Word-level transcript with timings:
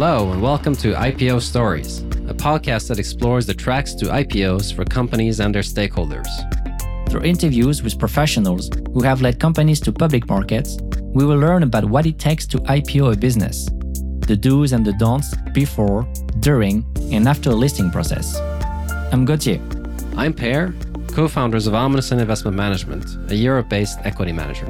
Hello, 0.00 0.30
and 0.30 0.40
welcome 0.40 0.76
to 0.76 0.92
IPO 0.92 1.42
Stories, 1.42 2.02
a 2.28 2.32
podcast 2.32 2.86
that 2.86 3.00
explores 3.00 3.46
the 3.46 3.52
tracks 3.52 3.94
to 3.94 4.04
IPOs 4.04 4.72
for 4.72 4.84
companies 4.84 5.40
and 5.40 5.52
their 5.52 5.62
stakeholders. 5.62 6.28
Through 7.08 7.22
interviews 7.22 7.82
with 7.82 7.98
professionals 7.98 8.70
who 8.94 9.02
have 9.02 9.22
led 9.22 9.40
companies 9.40 9.80
to 9.80 9.92
public 9.92 10.28
markets, 10.28 10.78
we 11.00 11.24
will 11.24 11.36
learn 11.36 11.64
about 11.64 11.84
what 11.84 12.06
it 12.06 12.16
takes 12.16 12.46
to 12.46 12.58
IPO 12.58 13.14
a 13.14 13.16
business, 13.16 13.64
the 14.28 14.36
do's 14.36 14.70
and 14.70 14.86
the 14.86 14.92
don'ts 14.92 15.34
before, 15.52 16.06
during, 16.38 16.86
and 17.10 17.26
after 17.26 17.50
a 17.50 17.54
listing 17.56 17.90
process. 17.90 18.38
I'm 19.12 19.24
Gauthier. 19.24 19.60
I'm 20.16 20.32
Per, 20.32 20.72
co 21.08 21.26
founders 21.26 21.66
of 21.66 21.74
Amundsen 21.74 22.20
Investment 22.20 22.56
Management, 22.56 23.32
a 23.32 23.34
Europe 23.34 23.68
based 23.68 23.98
equity 24.04 24.30
manager. 24.30 24.66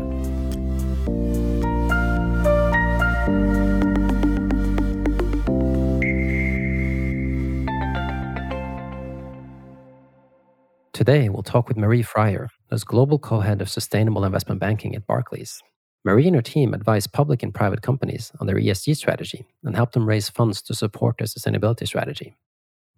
Today, 10.98 11.28
we'll 11.28 11.44
talk 11.44 11.68
with 11.68 11.76
Marie 11.76 12.02
Freier, 12.02 12.48
as 12.72 12.82
Global 12.82 13.20
Co 13.20 13.38
Head 13.38 13.62
of 13.62 13.70
Sustainable 13.70 14.24
Investment 14.24 14.60
Banking 14.60 14.96
at 14.96 15.06
Barclays. 15.06 15.62
Marie 16.04 16.26
and 16.26 16.34
her 16.34 16.42
team 16.42 16.74
advise 16.74 17.06
public 17.06 17.44
and 17.44 17.54
private 17.54 17.82
companies 17.82 18.32
on 18.40 18.48
their 18.48 18.56
ESG 18.56 18.96
strategy 18.96 19.46
and 19.62 19.76
help 19.76 19.92
them 19.92 20.08
raise 20.08 20.28
funds 20.28 20.60
to 20.62 20.74
support 20.74 21.18
their 21.18 21.28
sustainability 21.28 21.86
strategy. 21.86 22.34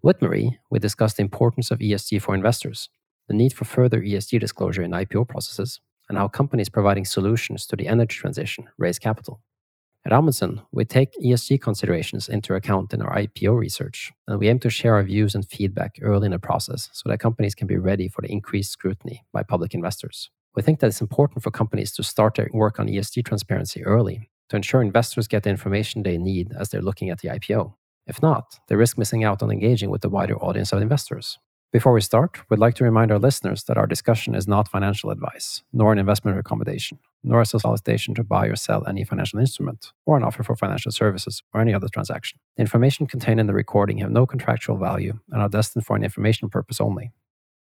With 0.00 0.22
Marie, 0.22 0.58
we 0.70 0.78
discuss 0.78 1.12
the 1.12 1.20
importance 1.20 1.70
of 1.70 1.80
ESG 1.80 2.22
for 2.22 2.34
investors, 2.34 2.88
the 3.28 3.34
need 3.34 3.52
for 3.52 3.66
further 3.66 4.00
ESG 4.00 4.40
disclosure 4.40 4.82
in 4.82 4.92
IPO 4.92 5.28
processes, 5.28 5.82
and 6.08 6.16
how 6.16 6.26
companies 6.26 6.70
providing 6.70 7.04
solutions 7.04 7.66
to 7.66 7.76
the 7.76 7.86
energy 7.86 8.16
transition 8.16 8.68
raise 8.78 8.98
capital. 8.98 9.42
At 10.06 10.14
Amundsen, 10.14 10.62
we 10.72 10.86
take 10.86 11.12
ESG 11.22 11.60
considerations 11.60 12.30
into 12.30 12.54
account 12.54 12.94
in 12.94 13.02
our 13.02 13.14
IPO 13.14 13.58
research, 13.58 14.10
and 14.26 14.40
we 14.40 14.48
aim 14.48 14.58
to 14.60 14.70
share 14.70 14.94
our 14.94 15.02
views 15.02 15.34
and 15.34 15.46
feedback 15.46 15.96
early 16.00 16.24
in 16.24 16.32
the 16.32 16.38
process 16.38 16.88
so 16.94 17.10
that 17.10 17.20
companies 17.20 17.54
can 17.54 17.66
be 17.66 17.76
ready 17.76 18.08
for 18.08 18.22
the 18.22 18.32
increased 18.32 18.72
scrutiny 18.72 19.24
by 19.34 19.42
public 19.42 19.74
investors. 19.74 20.30
We 20.56 20.62
think 20.62 20.80
that 20.80 20.86
it's 20.86 21.02
important 21.02 21.42
for 21.42 21.50
companies 21.50 21.92
to 21.92 22.02
start 22.02 22.34
their 22.34 22.48
work 22.54 22.80
on 22.80 22.88
ESG 22.88 23.26
transparency 23.26 23.84
early 23.84 24.30
to 24.48 24.56
ensure 24.56 24.80
investors 24.80 25.28
get 25.28 25.42
the 25.42 25.50
information 25.50 26.02
they 26.02 26.16
need 26.16 26.52
as 26.58 26.70
they're 26.70 26.80
looking 26.80 27.10
at 27.10 27.20
the 27.20 27.28
IPO. 27.28 27.74
If 28.06 28.22
not, 28.22 28.58
they 28.68 28.76
risk 28.76 28.96
missing 28.96 29.22
out 29.22 29.42
on 29.42 29.50
engaging 29.50 29.90
with 29.90 30.00
the 30.00 30.08
wider 30.08 30.36
audience 30.38 30.72
of 30.72 30.80
investors. 30.80 31.38
Before 31.72 31.92
we 31.92 32.00
start, 32.00 32.38
we'd 32.48 32.58
like 32.58 32.74
to 32.76 32.84
remind 32.84 33.12
our 33.12 33.18
listeners 33.18 33.64
that 33.64 33.76
our 33.76 33.86
discussion 33.86 34.34
is 34.34 34.48
not 34.48 34.66
financial 34.66 35.10
advice, 35.10 35.62
nor 35.72 35.92
an 35.92 35.98
investment 35.98 36.36
recommendation, 36.36 36.98
nor 37.22 37.40
a 37.40 37.46
solicitation 37.46 38.14
to 38.14 38.24
buy 38.24 38.46
or 38.46 38.56
sell 38.56 38.86
any 38.86 39.04
financial 39.04 39.38
instrument, 39.38 39.92
or 40.06 40.16
an 40.16 40.24
offer 40.24 40.42
for 40.42 40.56
financial 40.56 40.92
services 40.92 41.42
or 41.52 41.60
any 41.60 41.74
other 41.74 41.88
transaction. 41.88 42.38
The 42.56 42.62
information 42.62 43.06
contained 43.06 43.40
in 43.40 43.46
the 43.46 43.54
recording 43.54 43.98
have 43.98 44.10
no 44.10 44.26
contractual 44.26 44.78
value 44.78 45.18
and 45.30 45.42
are 45.42 45.48
destined 45.48 45.86
for 45.86 45.96
an 45.96 46.04
information 46.04 46.48
purpose 46.48 46.80
only. 46.80 47.12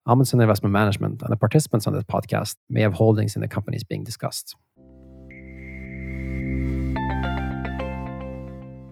Amundsen 0.06 0.42
Investment 0.42 0.74
Management 0.74 1.22
and 1.22 1.32
the 1.32 1.38
participants 1.38 1.88
on 1.88 1.94
this 1.94 2.04
podcast 2.04 2.56
may 2.70 2.82
have 2.82 2.94
holdings 2.94 3.36
in 3.36 3.42
the 3.42 3.48
companies 3.48 3.84
being 3.84 4.04
discussed. 4.04 4.56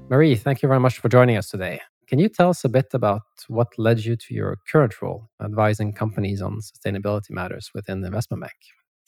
Marie, 0.10 0.36
thank 0.36 0.62
you 0.62 0.68
very 0.68 0.80
much 0.80 1.00
for 1.00 1.10
joining 1.10 1.38
us 1.38 1.50
today. 1.50 1.80
Can 2.08 2.20
you 2.20 2.28
tell 2.28 2.50
us 2.50 2.66
a 2.66 2.70
bit 2.70 2.88
about 2.94 3.22
what 3.48 3.70
led 3.78 4.04
you 4.04 4.18
to 4.18 4.34
your 4.34 4.58
current 4.70 5.02
role, 5.02 5.30
advising 5.42 5.94
companies 5.94 6.42
on 6.42 6.60
sustainability 6.60 7.32
matters 7.32 7.72
within 7.74 8.02
the 8.02 8.08
investment 8.08 8.42
bank? 8.42 8.54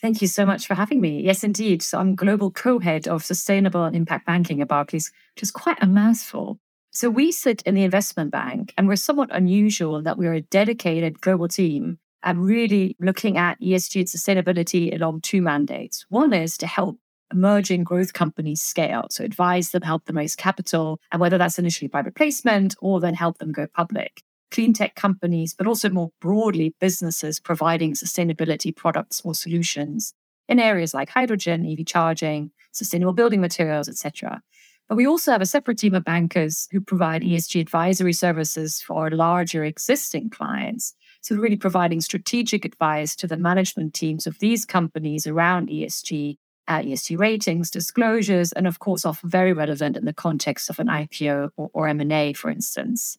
Thank 0.04 0.22
you 0.22 0.28
so 0.28 0.46
much 0.46 0.68
for 0.68 0.76
having 0.76 1.00
me. 1.00 1.22
Yes, 1.22 1.46
indeed. 1.46 1.82
So 1.82 1.98
I'm 1.98 2.14
global 2.14 2.52
co-head 2.52 3.08
of 3.08 3.24
sustainable 3.24 3.86
and 3.86 3.96
impact 3.96 4.26
banking 4.26 4.62
at 4.62 4.68
Barclays, 4.68 5.10
which 5.34 5.44
is 5.44 5.50
quite 5.50 5.82
a 5.82 5.88
mouthful. 5.88 6.60
So 6.92 7.10
we 7.10 7.32
sit 7.32 7.62
in 7.62 7.74
the 7.74 7.86
investment 7.86 8.30
bank, 8.30 8.74
and 8.78 8.90
we're 8.90 8.98
somewhat 8.98 9.30
unusual 9.32 10.02
that 10.02 10.18
we're 10.18 10.34
a 10.34 10.42
dedicated 10.42 11.22
global 11.22 11.48
team 11.48 12.00
and 12.22 12.44
really 12.44 12.98
looking 13.00 13.38
at 13.38 13.62
ESG 13.62 13.96
and 14.02 14.08
sustainability 14.10 14.94
along 14.94 15.22
two 15.22 15.42
mandates. 15.42 16.06
One 16.10 16.34
is 16.34 16.58
to 16.58 16.68
help 16.68 17.00
emerging 17.32 17.86
growth 17.86 18.12
companies 18.12 18.62
scale. 18.62 19.08
So 19.10 19.24
advise 19.24 19.72
them, 19.72 19.84
help 19.84 20.04
them 20.04 20.18
raise 20.18 20.36
capital, 20.36 21.00
and 21.14 21.22
whether 21.22 21.38
that's 21.38 21.60
initially 21.60 21.88
private 21.88 22.16
placement 22.16 22.76
or 22.82 23.00
then 23.00 23.14
help 23.14 23.38
them 23.38 23.54
go 23.54 23.68
public. 23.68 24.22
Clean 24.54 24.72
tech 24.72 24.96
companies, 24.96 25.54
but 25.54 25.68
also 25.68 25.90
more 25.90 26.12
broadly, 26.22 26.74
businesses 26.80 27.40
providing 27.40 27.94
sustainability 27.94 28.74
products 28.74 29.22
or 29.26 29.34
solutions 29.34 30.14
in 30.48 30.60
areas 30.60 30.94
like 30.94 31.10
hydrogen, 31.10 31.66
EV 31.66 31.86
charging, 31.86 32.52
sustainable 32.72 33.14
building 33.14 33.42
materials, 33.42 33.90
etc. 33.90 34.42
But 34.88 34.96
we 34.96 35.08
also 35.08 35.32
have 35.32 35.42
a 35.42 35.48
separate 35.48 35.80
team 35.80 35.96
of 35.96 36.06
bankers 36.06 36.68
who 36.72 36.82
provide 36.82 37.24
ESG 37.24 37.60
advisory 37.60 38.14
services 38.14 38.80
for 38.80 39.10
larger 39.10 39.64
existing 39.64 40.30
clients. 40.30 40.94
So, 41.22 41.36
really 41.36 41.58
providing 41.58 42.02
strategic 42.02 42.64
advice 42.64 43.16
to 43.16 43.28
the 43.28 43.38
management 43.38 43.94
teams 43.94 44.28
of 44.28 44.38
these 44.40 44.66
companies 44.66 45.26
around 45.26 45.70
ESG 45.70 46.38
uh, 46.68 46.80
ESG 46.80 47.18
ratings, 47.18 47.70
disclosures, 47.70 48.52
and 48.54 48.68
of 48.68 48.80
course, 48.80 49.04
often 49.04 49.30
very 49.30 49.52
relevant 49.52 49.98
in 49.98 50.06
the 50.06 50.14
context 50.14 50.70
of 50.70 50.80
an 50.80 50.88
IPO 50.88 51.50
or, 51.58 51.70
or 51.74 51.88
M&A, 51.88 52.34
for 52.34 52.50
instance. 52.50 53.18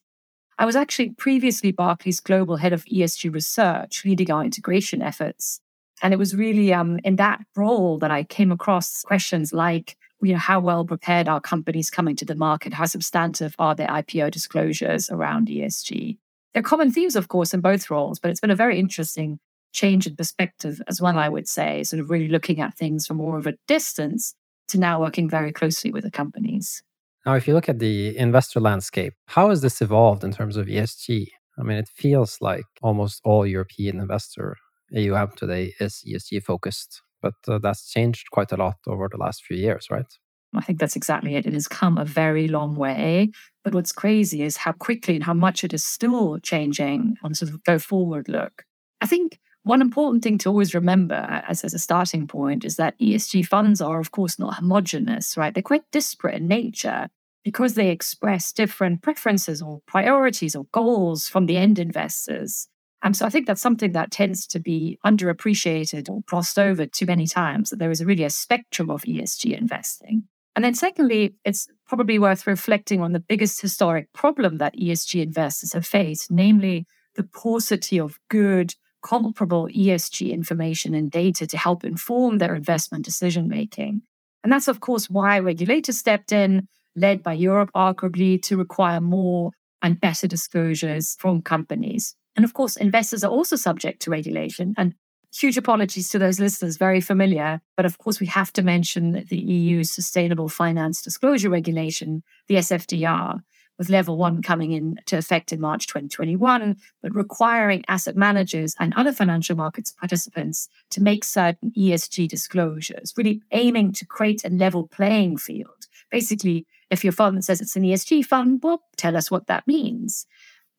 I 0.59 0.67
was 0.67 0.77
actually 0.77 1.11
previously 1.11 1.73
Barclays 1.73 2.21
Global 2.21 2.57
Head 2.57 2.73
of 2.73 2.85
ESG 2.85 3.33
Research, 3.33 4.05
leading 4.05 4.31
our 4.31 4.45
integration 4.45 5.03
efforts. 5.03 5.61
And 6.03 6.13
it 6.13 6.19
was 6.19 6.35
really 6.35 6.73
um, 6.73 6.99
in 7.05 7.17
that 7.17 7.41
role 7.57 7.99
that 7.99 8.11
I 8.11 8.25
came 8.25 8.53
across 8.53 9.03
questions 9.03 9.53
like, 9.53 9.97
you 10.23 10.33
know, 10.33 10.39
how 10.39 10.61
well 10.61 10.85
prepared 10.85 11.29
are 11.29 11.41
companies 11.41 11.91
coming 11.91 12.17
to 12.17 12.25
the 12.25 12.35
market? 12.35 12.75
How 12.75 12.87
substantive 12.87 13.55
are 13.59 13.75
their 13.75 13.89
IPO 13.89 14.31
disclosures 14.31 15.11
around 15.11 15.49
ESG? 15.49 16.19
There 16.53 16.61
are 16.61 16.63
common 16.63 16.93
themes, 16.93 17.17
of 17.17 17.29
course, 17.29 17.53
in 17.53 17.61
both 17.61 17.91
roles, 17.91 18.21
but 18.21 18.31
it's 18.31 18.41
been 18.41 18.51
a 18.51 18.57
very 18.57 18.79
interesting 18.79 19.41
change 19.73 20.07
in 20.07 20.15
perspective 20.15 20.81
as 20.87 21.01
well, 21.01 21.19
I 21.19 21.29
would 21.29 21.49
say, 21.49 21.83
sort 21.83 22.01
of 22.01 22.11
really 22.11 22.29
looking 22.29 22.61
at 22.61 22.77
things 22.77 23.07
from 23.07 23.17
more 23.17 23.39
of 23.39 23.47
a 23.47 23.57
distance 23.67 24.35
to 24.69 24.79
now 24.79 25.01
working 25.01 25.29
very 25.29 25.53
closely 25.53 25.91
with 25.91 26.05
the 26.05 26.11
companies. 26.11 26.83
Now, 27.27 27.35
if 27.35 27.49
you 27.49 27.55
look 27.55 27.69
at 27.69 27.79
the 27.79 28.17
investor 28.19 28.61
landscape, 28.61 29.15
how 29.27 29.49
has 29.49 29.63
this 29.63 29.81
evolved 29.81 30.25
in 30.25 30.33
terms 30.33 30.57
of 30.57 30.67
ESG? 30.67 31.29
I 31.59 31.63
mean, 31.63 31.79
it 31.79 31.89
feels 31.89 32.39
like 32.41 32.67
almost 32.83 33.21
all 33.25 33.47
European 33.47 33.99
investor 33.99 34.57
AUM 34.95 35.33
today 35.37 35.73
is 35.81 36.05
ESG 36.07 36.43
focused, 36.43 37.03
but 37.23 37.35
uh, 37.49 37.59
that's 37.59 37.91
changed 37.91 38.31
quite 38.31 38.53
a 38.53 38.57
lot 38.57 38.77
over 38.87 39.09
the 39.11 39.17
last 39.17 39.45
few 39.45 39.57
years, 39.57 39.89
right? 39.91 40.07
I 40.55 40.61
think 40.61 40.79
that's 40.79 40.97
exactly 40.97 41.35
it. 41.35 41.47
It 41.47 41.55
has 41.55 41.67
come 41.67 41.99
a 41.99 42.05
very 42.05 42.47
long 42.47 42.77
way. 42.77 43.31
But 43.65 43.75
what's 43.75 43.93
crazy 43.93 44.43
is 44.43 44.59
how 44.59 44.73
quickly 44.73 45.15
and 45.17 45.25
how 45.25 45.35
much 45.35 45.65
it 45.65 45.73
is 45.73 45.85
still 45.85 46.39
changing 46.39 47.17
on 47.23 47.35
sort 47.35 47.51
of 47.51 47.65
go 47.65 47.79
forward 47.79 48.29
look. 48.29 48.65
I 49.01 49.07
think 49.07 49.41
one 49.65 49.81
important 49.81 50.23
thing 50.23 50.39
to 50.39 50.51
always 50.51 50.75
remember 50.75 51.43
as, 51.49 51.65
as 51.65 51.75
a 51.75 51.79
starting 51.79 52.27
point 52.27 52.65
is 52.65 52.77
that 52.77 52.99
ESG 52.99 53.47
funds 53.47 53.81
are, 53.81 53.99
of 53.99 54.13
course, 54.13 54.39
not 54.39 54.55
homogenous, 54.55 55.37
right? 55.37 55.53
They're 55.53 55.63
quite 55.63 55.91
disparate 55.91 56.37
in 56.37 56.47
nature 56.47 57.09
because 57.45 57.75
they 57.75 57.91
express 57.91 58.53
different 58.53 59.03
preferences 59.03 59.63
or 59.63 59.81
priorities 59.87 60.55
or 60.55 60.67
goals 60.73 61.29
from 61.29 61.47
the 61.47 61.57
end 61.57 61.79
investors. 61.79 62.69
And 63.03 63.17
so 63.17 63.27
I 63.27 63.31
think 63.31 63.47
that's 63.47 63.61
something 63.61 63.93
that 63.93 64.11
tends 64.11 64.47
to 64.49 64.59
be 64.59 64.99
underappreciated 65.05 66.09
or 66.09 66.23
glossed 66.27 66.59
over 66.59 66.87
too 66.87 67.07
many 67.07 67.27
times, 67.27 67.71
that 67.71 67.79
there 67.79 67.91
is 67.91 68.05
really 68.05 68.25
a 68.25 68.31
spectrum 68.31 68.91
of 68.91 69.03
ESG 69.03 69.59
investing. 69.59 70.25
And 70.57 70.65
then, 70.65 70.75
secondly, 70.75 71.35
it's 71.45 71.69
probably 71.87 72.19
worth 72.19 72.47
reflecting 72.47 73.01
on 73.01 73.13
the 73.13 73.21
biggest 73.21 73.61
historic 73.61 74.13
problem 74.13 74.59
that 74.59 74.77
ESG 74.77 75.23
investors 75.23 75.73
have 75.73 75.87
faced, 75.87 76.31
namely 76.31 76.87
the 77.17 77.25
paucity 77.25 77.99
of 77.99 78.19
good 78.31 78.75
comparable 79.05 79.69
ESG 79.69 80.33
information 80.33 80.95
and 80.95 81.11
data 81.11 81.47
to 81.47 81.57
help 81.57 81.85
inform 81.85 82.39
their 82.39 82.55
investment 82.55 83.05
decision 83.05 83.49
making. 83.49 84.03
And 84.43 84.53
that's, 84.53 84.67
of 84.67 84.81
course, 84.81 85.09
why 85.09 85.39
regulators 85.39 85.99
stepped 85.99 86.33
in, 86.33 86.67
led 86.97 87.23
by 87.23 87.35
Europe, 87.35 87.71
arguably, 87.77 88.43
to 88.43 88.57
require 88.57 89.01
more 89.01 89.53
and 89.83 90.01
better 90.01 90.27
disclosures 90.27 91.17
from 91.19 91.43
companies. 91.43 92.17
And 92.35 92.45
of 92.45 92.55
course, 92.55 92.77
investors 92.77 93.23
are 93.23 93.31
also 93.31 93.57
subject 93.57 94.03
to 94.03 94.11
regulation. 94.11 94.75
And 94.77 94.95
huge 95.35 95.57
apologies 95.57 96.09
to 96.11 96.19
those 96.19 96.41
listeners, 96.41 96.77
very 96.77 97.01
familiar. 97.01 97.61
But 97.77 97.87
of 97.87 97.99
course, 97.99 98.21
we 98.21 98.27
have 98.27 98.53
to 98.55 98.63
mention 98.63 99.25
the 99.29 99.39
EU's 99.39 99.91
Sustainable 99.91 100.49
Finance 100.49 101.03
Disclosure 101.03 101.51
Regulation, 101.51 102.23
the 102.49 102.57
SFDR, 102.57 103.41
with 103.79 103.89
level 103.89 104.17
one 104.17 104.43
coming 104.43 104.73
into 104.73 105.17
effect 105.17 105.53
in 105.53 105.61
March 105.61 105.87
2021, 105.87 106.77
but 107.03 107.15
requiring 107.15 107.85
asset 107.89 108.17
managers 108.17 108.75
and 108.79 108.95
other 108.95 109.13
financial 109.13 109.57
markets 109.57 109.93
participants 109.93 110.69
to 110.91 111.03
make 111.03 111.25
certain 111.25 111.73
ESG 111.77 112.29
disclosures, 112.29 113.13
really 113.17 113.43
aiming 113.53 113.93
to 113.93 114.07
create 114.07 114.45
a 114.45 114.51
level 114.51 114.87
playing 114.89 115.37
field. 115.37 115.87
Basically, 116.11 116.67
if 116.91 117.03
your 117.03 117.13
fund 117.13 117.45
says 117.45 117.61
it's 117.61 117.77
an 117.77 117.83
ESG 117.83 118.25
fund, 118.25 118.61
well, 118.63 118.83
tell 118.97 119.17
us 119.17 119.31
what 119.31 119.47
that 119.49 119.67
means. 119.67 120.27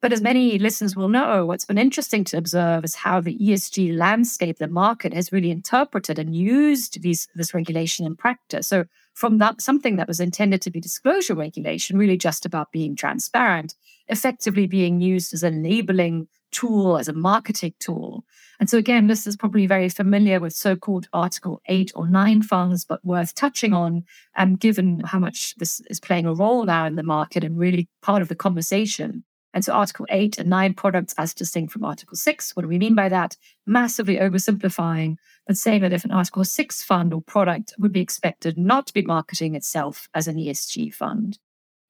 But 0.01 0.13
as 0.13 0.21
many 0.21 0.59
listeners 0.59 0.95
will 0.95 1.09
know, 1.09 1.45
what's 1.45 1.65
been 1.65 1.77
interesting 1.80 2.24
to 2.25 2.38
observe 2.38 2.86
is 2.86 2.95
how 2.95 3.21
the 3.21 3.38
ESG 3.39 3.97
landscape, 3.97 4.59
the 4.59 4.68
market 4.68 5.13
has 5.13 5.31
really 5.31 5.50
interpreted 5.50 6.19
and 6.19 6.36
used 6.36 7.01
these, 7.01 7.27
this 7.33 7.53
regulation 7.53 8.06
in 8.06 8.15
practice. 8.15 8.68
So 8.68 8.86
from 9.16 9.38
that 9.40 9.62
something 9.62 9.96
that 9.96 10.08
was 10.08 10.20
intended 10.20 10.62
to 10.62 10.70
be 10.70 10.80
disclosure 10.80 11.36
regulation, 11.36 11.98
really 11.98 12.18
just 12.18 12.46
about 12.46 12.72
being 12.72 12.96
transparent, 12.96 13.74
effectively 14.10 14.68
being 14.68 15.02
used 15.02 15.34
as 15.34 15.42
a 15.42 15.50
labeling 15.50 16.28
tool, 16.52 16.98
as 16.98 17.08
a 17.08 17.14
marketing 17.14 17.74
tool. 17.80 18.24
And 18.60 18.70
so 18.70 18.78
again, 18.78 19.08
this 19.08 19.26
is 19.26 19.36
probably 19.36 19.68
very 19.68 19.90
familiar 19.90 20.40
with 20.40 20.54
so-called 20.54 21.08
Article 21.14 21.62
8 21.68 21.92
or 21.96 22.08
9 22.08 22.42
funds, 22.44 22.86
but 22.86 23.04
worth 23.04 23.34
touching 23.36 23.74
on, 23.74 24.04
um, 24.36 24.56
given 24.56 25.00
how 25.02 25.20
much 25.20 25.56
this 25.56 25.82
is 25.90 26.00
playing 26.00 26.26
a 26.26 26.34
role 26.34 26.66
now 26.66 26.86
in 26.86 26.96
the 26.96 27.04
market 27.04 27.44
and 27.44 27.58
really 27.58 27.88
part 28.02 28.22
of 28.22 28.28
the 28.28 28.36
conversation. 28.36 29.24
And 29.56 29.63
so 29.63 29.72
Article 29.72 30.06
8 30.10 30.38
and 30.38 30.50
9 30.50 30.74
products 30.74 31.16
as 31.18 31.34
distinct 31.34 31.72
from 31.72 31.86
Article 31.86 32.18
6. 32.18 32.56
What 32.56 32.63
do 32.63 32.68
we 32.68 32.78
mean 32.78 32.94
by 32.94 33.07
that? 33.07 33.38
Massively 33.66 34.18
oversimplifying, 34.18 35.16
but 35.48 35.56
saying 35.56 35.81
that 35.81 35.94
if 35.94 36.04
an 36.04 36.12
Article 36.12 36.44
6 36.44 36.84
fund 36.84 37.13
or 37.13 37.22
product 37.22 37.74
would 37.80 37.94
be 37.94 38.02
expected 38.02 38.57
not 38.57 38.86
to 38.88 38.94
be 38.94 39.02
marketing 39.02 39.56
itself 39.56 40.10
as 40.13 40.28
an 40.28 40.36
ESG 40.36 40.94
fund. 40.94 41.40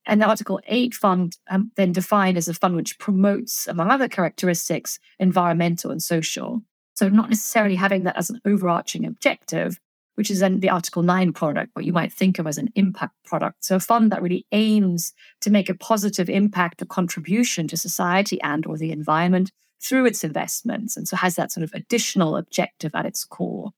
And 0.06 0.22
the 0.22 0.28
Article 0.28 0.62
8 0.68 0.94
fund 0.94 1.38
um, 1.50 1.72
then 1.76 1.92
defined 1.92 2.38
as 2.38 2.48
a 2.48 2.54
fund 2.54 2.76
which 2.76 3.00
promotes, 3.00 3.68
among 3.68 3.90
other 3.90 4.08
characteristics, 4.08 5.00
environmental 5.20 5.90
and 5.90 6.04
social. 6.04 6.62
So 6.94 7.10
not 7.10 7.30
necessarily 7.30 7.76
having 7.76 8.04
that 8.04 8.16
as 8.16 8.30
an 8.30 8.42
overarching 8.46 9.06
objective, 9.06 9.80
which 10.16 10.32
is 10.32 10.40
then 10.40 10.60
the 10.60 10.70
Article 10.70 11.04
9 11.04 11.34
product, 11.34 11.72
what 11.74 11.86
you 11.86 11.94
might 11.94 12.12
think 12.12 12.40
of 12.40 12.48
as 12.48 12.58
an 12.58 12.70
impact 12.76 13.14
product. 13.26 13.64
So 13.64 13.76
a 13.76 13.80
fund 13.80 14.12
that 14.12 14.22
really 14.22 14.46
aims 14.52 15.14
to 15.42 15.50
make 15.50 15.70
a 15.70 15.76
positive 15.76 16.30
impact 16.30 16.82
or 16.82 16.86
contribution 16.86 17.68
to 17.68 17.78
society 17.78 18.42
and 18.42 18.66
or 18.66 18.78
the 18.78 18.92
environment 18.92 19.52
through 19.82 20.06
its 20.06 20.24
investments. 20.24 20.98
And 20.98 21.08
so 21.08 21.16
has 21.16 21.36
that 21.36 21.52
sort 21.52 21.64
of 21.64 21.74
additional 21.74 22.38
objective 22.38 22.96
at 22.96 23.06
its 23.06 23.24
core. 23.24 23.72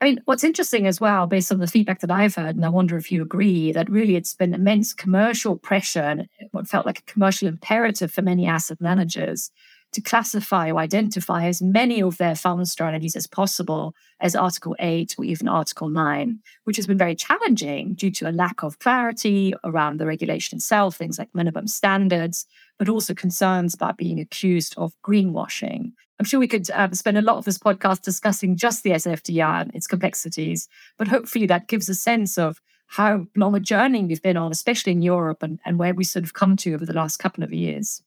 I 0.00 0.06
mean, 0.06 0.20
what's 0.24 0.44
interesting 0.44 0.86
as 0.86 0.98
well, 0.98 1.26
based 1.26 1.52
on 1.52 1.58
the 1.58 1.66
feedback 1.66 2.00
that 2.00 2.10
I've 2.10 2.34
heard, 2.34 2.56
and 2.56 2.64
I 2.64 2.70
wonder 2.70 2.96
if 2.96 3.12
you 3.12 3.20
agree, 3.20 3.70
that 3.72 3.90
really 3.90 4.16
it's 4.16 4.34
been 4.34 4.54
immense 4.54 4.94
commercial 4.94 5.56
pressure 5.56 6.00
and 6.00 6.26
what 6.52 6.68
felt 6.68 6.86
like 6.86 7.00
a 7.00 7.12
commercial 7.12 7.48
imperative 7.48 8.10
for 8.10 8.22
many 8.22 8.46
asset 8.46 8.80
managers 8.80 9.50
to 9.92 10.00
classify 10.00 10.70
or 10.70 10.78
identify 10.78 11.46
as 11.46 11.60
many 11.60 12.02
of 12.02 12.16
their 12.18 12.34
fund 12.34 12.68
strategies 12.68 13.16
as 13.16 13.26
possible 13.26 13.94
as 14.20 14.36
Article 14.36 14.76
8 14.78 15.16
or 15.18 15.24
even 15.24 15.48
Article 15.48 15.88
9, 15.88 16.38
which 16.64 16.76
has 16.76 16.86
been 16.86 16.98
very 16.98 17.14
challenging 17.14 17.94
due 17.94 18.10
to 18.12 18.28
a 18.28 18.32
lack 18.32 18.62
of 18.62 18.78
clarity 18.78 19.52
around 19.64 19.98
the 19.98 20.06
regulation 20.06 20.56
itself, 20.56 20.96
things 20.96 21.18
like 21.18 21.34
minimum 21.34 21.66
standards, 21.66 22.46
but 22.78 22.88
also 22.88 23.14
concerns 23.14 23.74
about 23.74 23.98
being 23.98 24.20
accused 24.20 24.74
of 24.76 24.94
greenwashing. 25.04 25.92
I'm 26.18 26.26
sure 26.26 26.38
we 26.38 26.48
could 26.48 26.70
um, 26.72 26.94
spend 26.94 27.16
a 27.16 27.22
lot 27.22 27.38
of 27.38 27.44
this 27.46 27.58
podcast 27.58 28.02
discussing 28.02 28.56
just 28.56 28.82
the 28.82 28.90
SFDR 28.90 29.62
and 29.62 29.74
its 29.74 29.86
complexities, 29.86 30.68
but 30.98 31.08
hopefully 31.08 31.46
that 31.46 31.66
gives 31.66 31.88
a 31.88 31.94
sense 31.94 32.36
of 32.36 32.60
how 32.86 33.26
long 33.36 33.54
a 33.54 33.60
journey 33.60 34.04
we've 34.04 34.22
been 34.22 34.36
on, 34.36 34.52
especially 34.52 34.92
in 34.92 35.00
Europe, 35.00 35.42
and, 35.42 35.60
and 35.64 35.78
where 35.78 35.94
we 35.94 36.04
sort 36.04 36.24
of 36.24 36.34
come 36.34 36.56
to 36.56 36.74
over 36.74 36.84
the 36.84 36.92
last 36.92 37.18
couple 37.18 37.42
of 37.42 37.52
years. 37.52 38.02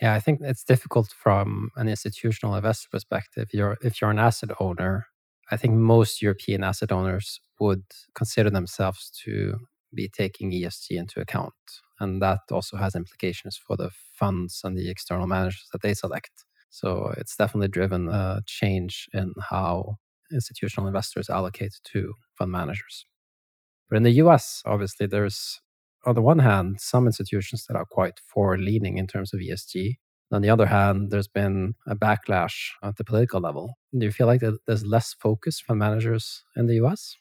Yeah, 0.00 0.12
I 0.14 0.20
think 0.20 0.40
it's 0.42 0.64
difficult 0.64 1.08
from 1.08 1.70
an 1.76 1.88
institutional 1.88 2.54
investor 2.54 2.88
perspective. 2.90 3.48
You're, 3.52 3.78
if 3.82 4.00
you're 4.00 4.10
an 4.10 4.18
asset 4.18 4.50
owner, 4.60 5.06
I 5.50 5.56
think 5.56 5.74
most 5.74 6.20
European 6.20 6.62
asset 6.64 6.92
owners 6.92 7.40
would 7.60 7.84
consider 8.14 8.50
themselves 8.50 9.10
to 9.24 9.58
be 9.94 10.08
taking 10.08 10.52
ESG 10.52 10.98
into 10.98 11.20
account. 11.20 11.54
And 11.98 12.20
that 12.20 12.40
also 12.50 12.76
has 12.76 12.94
implications 12.94 13.56
for 13.56 13.76
the 13.76 13.90
funds 14.12 14.60
and 14.64 14.76
the 14.76 14.90
external 14.90 15.26
managers 15.26 15.66
that 15.72 15.80
they 15.80 15.94
select. 15.94 16.30
So 16.68 17.14
it's 17.16 17.36
definitely 17.36 17.68
driven 17.68 18.08
a 18.08 18.42
change 18.44 19.06
in 19.14 19.32
how 19.48 19.96
institutional 20.30 20.88
investors 20.88 21.30
allocate 21.30 21.72
to 21.92 22.12
fund 22.36 22.52
managers. 22.52 23.06
But 23.88 23.96
in 23.96 24.02
the 24.04 24.12
US, 24.24 24.62
obviously, 24.66 25.06
there's 25.06 25.60
on 26.06 26.14
the 26.14 26.22
one 26.22 26.38
hand, 26.38 26.80
some 26.80 27.06
institutions 27.06 27.66
that 27.66 27.76
are 27.76 27.84
quite 27.84 28.20
forward 28.20 28.60
leaning 28.60 28.96
in 28.96 29.06
terms 29.06 29.34
of 29.34 29.40
ESG. 29.40 29.96
On 30.32 30.42
the 30.42 30.50
other 30.50 30.66
hand, 30.66 31.10
there's 31.10 31.28
been 31.28 31.74
a 31.86 31.94
backlash 31.94 32.70
at 32.82 32.96
the 32.96 33.04
political 33.04 33.40
level. 33.40 33.74
Do 33.96 34.06
you 34.06 34.12
feel 34.12 34.26
like 34.26 34.40
there's 34.66 34.84
less 34.84 35.14
focus 35.20 35.60
from 35.60 35.78
managers 35.78 36.42
in 36.56 36.66
the 36.66 36.74
US? 36.84 37.16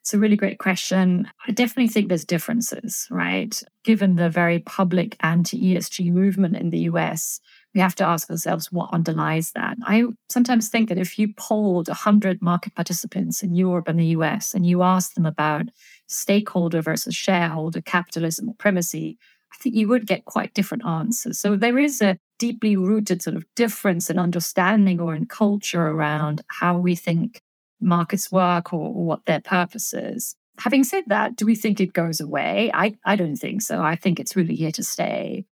It's 0.00 0.14
a 0.14 0.18
really 0.18 0.36
great 0.36 0.58
question. 0.58 1.28
I 1.46 1.52
definitely 1.52 1.88
think 1.88 2.08
there's 2.08 2.24
differences, 2.24 3.06
right? 3.10 3.60
Given 3.84 4.16
the 4.16 4.30
very 4.30 4.60
public 4.60 5.16
anti 5.20 5.74
ESG 5.74 6.10
movement 6.12 6.56
in 6.56 6.70
the 6.70 6.80
US, 6.90 7.40
we 7.74 7.80
have 7.80 7.94
to 7.96 8.04
ask 8.04 8.30
ourselves 8.30 8.72
what 8.72 8.92
underlies 8.92 9.52
that. 9.52 9.76
I 9.84 10.04
sometimes 10.28 10.68
think 10.68 10.88
that 10.88 10.98
if 10.98 11.18
you 11.18 11.32
polled 11.36 11.88
100 11.88 12.40
market 12.40 12.74
participants 12.74 13.42
in 13.42 13.54
Europe 13.54 13.88
and 13.88 13.98
the 13.98 14.06
US 14.06 14.54
and 14.54 14.66
you 14.66 14.82
asked 14.82 15.14
them 15.14 15.26
about 15.26 15.66
stakeholder 16.06 16.80
versus 16.80 17.14
shareholder 17.14 17.80
capitalism 17.80 18.48
or 18.48 18.54
primacy, 18.54 19.18
I 19.52 19.56
think 19.62 19.74
you 19.74 19.88
would 19.88 20.06
get 20.06 20.24
quite 20.24 20.54
different 20.54 20.86
answers. 20.86 21.38
So 21.38 21.56
there 21.56 21.78
is 21.78 22.00
a 22.00 22.18
deeply 22.38 22.76
rooted 22.76 23.22
sort 23.22 23.36
of 23.36 23.44
difference 23.54 24.08
in 24.08 24.18
understanding 24.18 25.00
or 25.00 25.14
in 25.14 25.26
culture 25.26 25.86
around 25.86 26.42
how 26.48 26.78
we 26.78 26.94
think 26.94 27.42
markets 27.80 28.32
work 28.32 28.72
or, 28.72 28.88
or 28.88 29.04
what 29.04 29.26
their 29.26 29.40
purpose 29.40 29.92
is. 29.92 30.36
Having 30.58 30.84
said 30.84 31.04
that, 31.06 31.36
do 31.36 31.46
we 31.46 31.54
think 31.54 31.80
it 31.80 31.92
goes 31.92 32.20
away? 32.20 32.70
I, 32.74 32.96
I 33.04 33.14
don't 33.14 33.36
think 33.36 33.62
so. 33.62 33.80
I 33.80 33.94
think 33.94 34.18
it's 34.18 34.34
really 34.34 34.56
here 34.56 34.72
to 34.72 34.82
stay. 34.82 35.44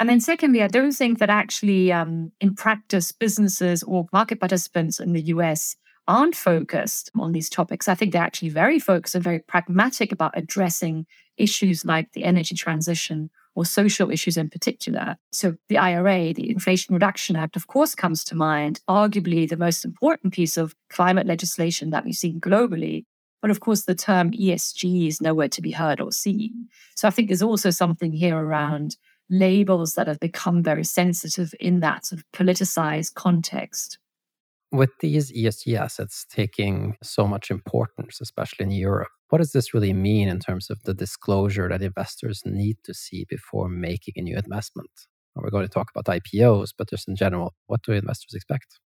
And 0.00 0.08
then, 0.08 0.20
secondly, 0.20 0.62
I 0.62 0.68
don't 0.68 0.92
think 0.92 1.18
that 1.18 1.30
actually, 1.30 1.92
um, 1.92 2.30
in 2.40 2.54
practice, 2.54 3.10
businesses 3.10 3.82
or 3.82 4.06
market 4.12 4.38
participants 4.38 5.00
in 5.00 5.12
the 5.12 5.22
US 5.22 5.76
aren't 6.06 6.36
focused 6.36 7.10
on 7.18 7.32
these 7.32 7.50
topics. 7.50 7.88
I 7.88 7.94
think 7.94 8.12
they're 8.12 8.22
actually 8.22 8.48
very 8.48 8.78
focused 8.78 9.14
and 9.14 9.24
very 9.24 9.40
pragmatic 9.40 10.10
about 10.10 10.36
addressing 10.36 11.06
issues 11.36 11.84
like 11.84 12.12
the 12.12 12.24
energy 12.24 12.54
transition 12.54 13.30
or 13.54 13.64
social 13.64 14.10
issues 14.10 14.36
in 14.36 14.48
particular. 14.48 15.16
So, 15.32 15.56
the 15.68 15.78
IRA, 15.78 16.32
the 16.32 16.48
Inflation 16.48 16.94
Reduction 16.94 17.34
Act, 17.34 17.56
of 17.56 17.66
course, 17.66 17.94
comes 17.94 18.22
to 18.24 18.36
mind, 18.36 18.80
arguably 18.88 19.48
the 19.48 19.56
most 19.56 19.84
important 19.84 20.32
piece 20.32 20.56
of 20.56 20.76
climate 20.88 21.26
legislation 21.26 21.90
that 21.90 22.04
we've 22.04 22.14
seen 22.14 22.40
globally. 22.40 23.04
But 23.42 23.50
of 23.50 23.60
course, 23.60 23.82
the 23.82 23.94
term 23.94 24.30
ESG 24.30 25.08
is 25.08 25.20
nowhere 25.20 25.48
to 25.48 25.60
be 25.60 25.72
heard 25.72 26.00
or 26.00 26.12
seen. 26.12 26.68
So, 26.94 27.08
I 27.08 27.10
think 27.10 27.28
there's 27.28 27.42
also 27.42 27.70
something 27.70 28.12
here 28.12 28.36
around 28.36 28.96
labels 29.30 29.94
that 29.94 30.06
have 30.06 30.20
become 30.20 30.62
very 30.62 30.84
sensitive 30.84 31.54
in 31.60 31.80
that 31.80 32.06
sort 32.06 32.20
of 32.20 32.24
politicized 32.32 33.14
context. 33.14 33.98
With 34.70 34.90
these 35.00 35.32
ESG 35.32 35.78
assets 35.78 36.26
taking 36.28 36.96
so 37.02 37.26
much 37.26 37.50
importance, 37.50 38.20
especially 38.20 38.64
in 38.64 38.70
Europe, 38.70 39.08
what 39.30 39.38
does 39.38 39.52
this 39.52 39.72
really 39.72 39.92
mean 39.92 40.28
in 40.28 40.40
terms 40.40 40.70
of 40.70 40.82
the 40.84 40.94
disclosure 40.94 41.68
that 41.68 41.82
investors 41.82 42.42
need 42.44 42.76
to 42.84 42.94
see 42.94 43.24
before 43.28 43.68
making 43.68 44.14
a 44.16 44.22
new 44.22 44.36
investment? 44.36 44.90
We're 45.34 45.50
going 45.50 45.66
to 45.66 45.72
talk 45.72 45.90
about 45.94 46.06
IPOs, 46.06 46.70
but 46.76 46.90
just 46.90 47.08
in 47.08 47.16
general, 47.16 47.54
what 47.66 47.82
do 47.82 47.92
investors 47.92 48.34
expect? 48.34 48.78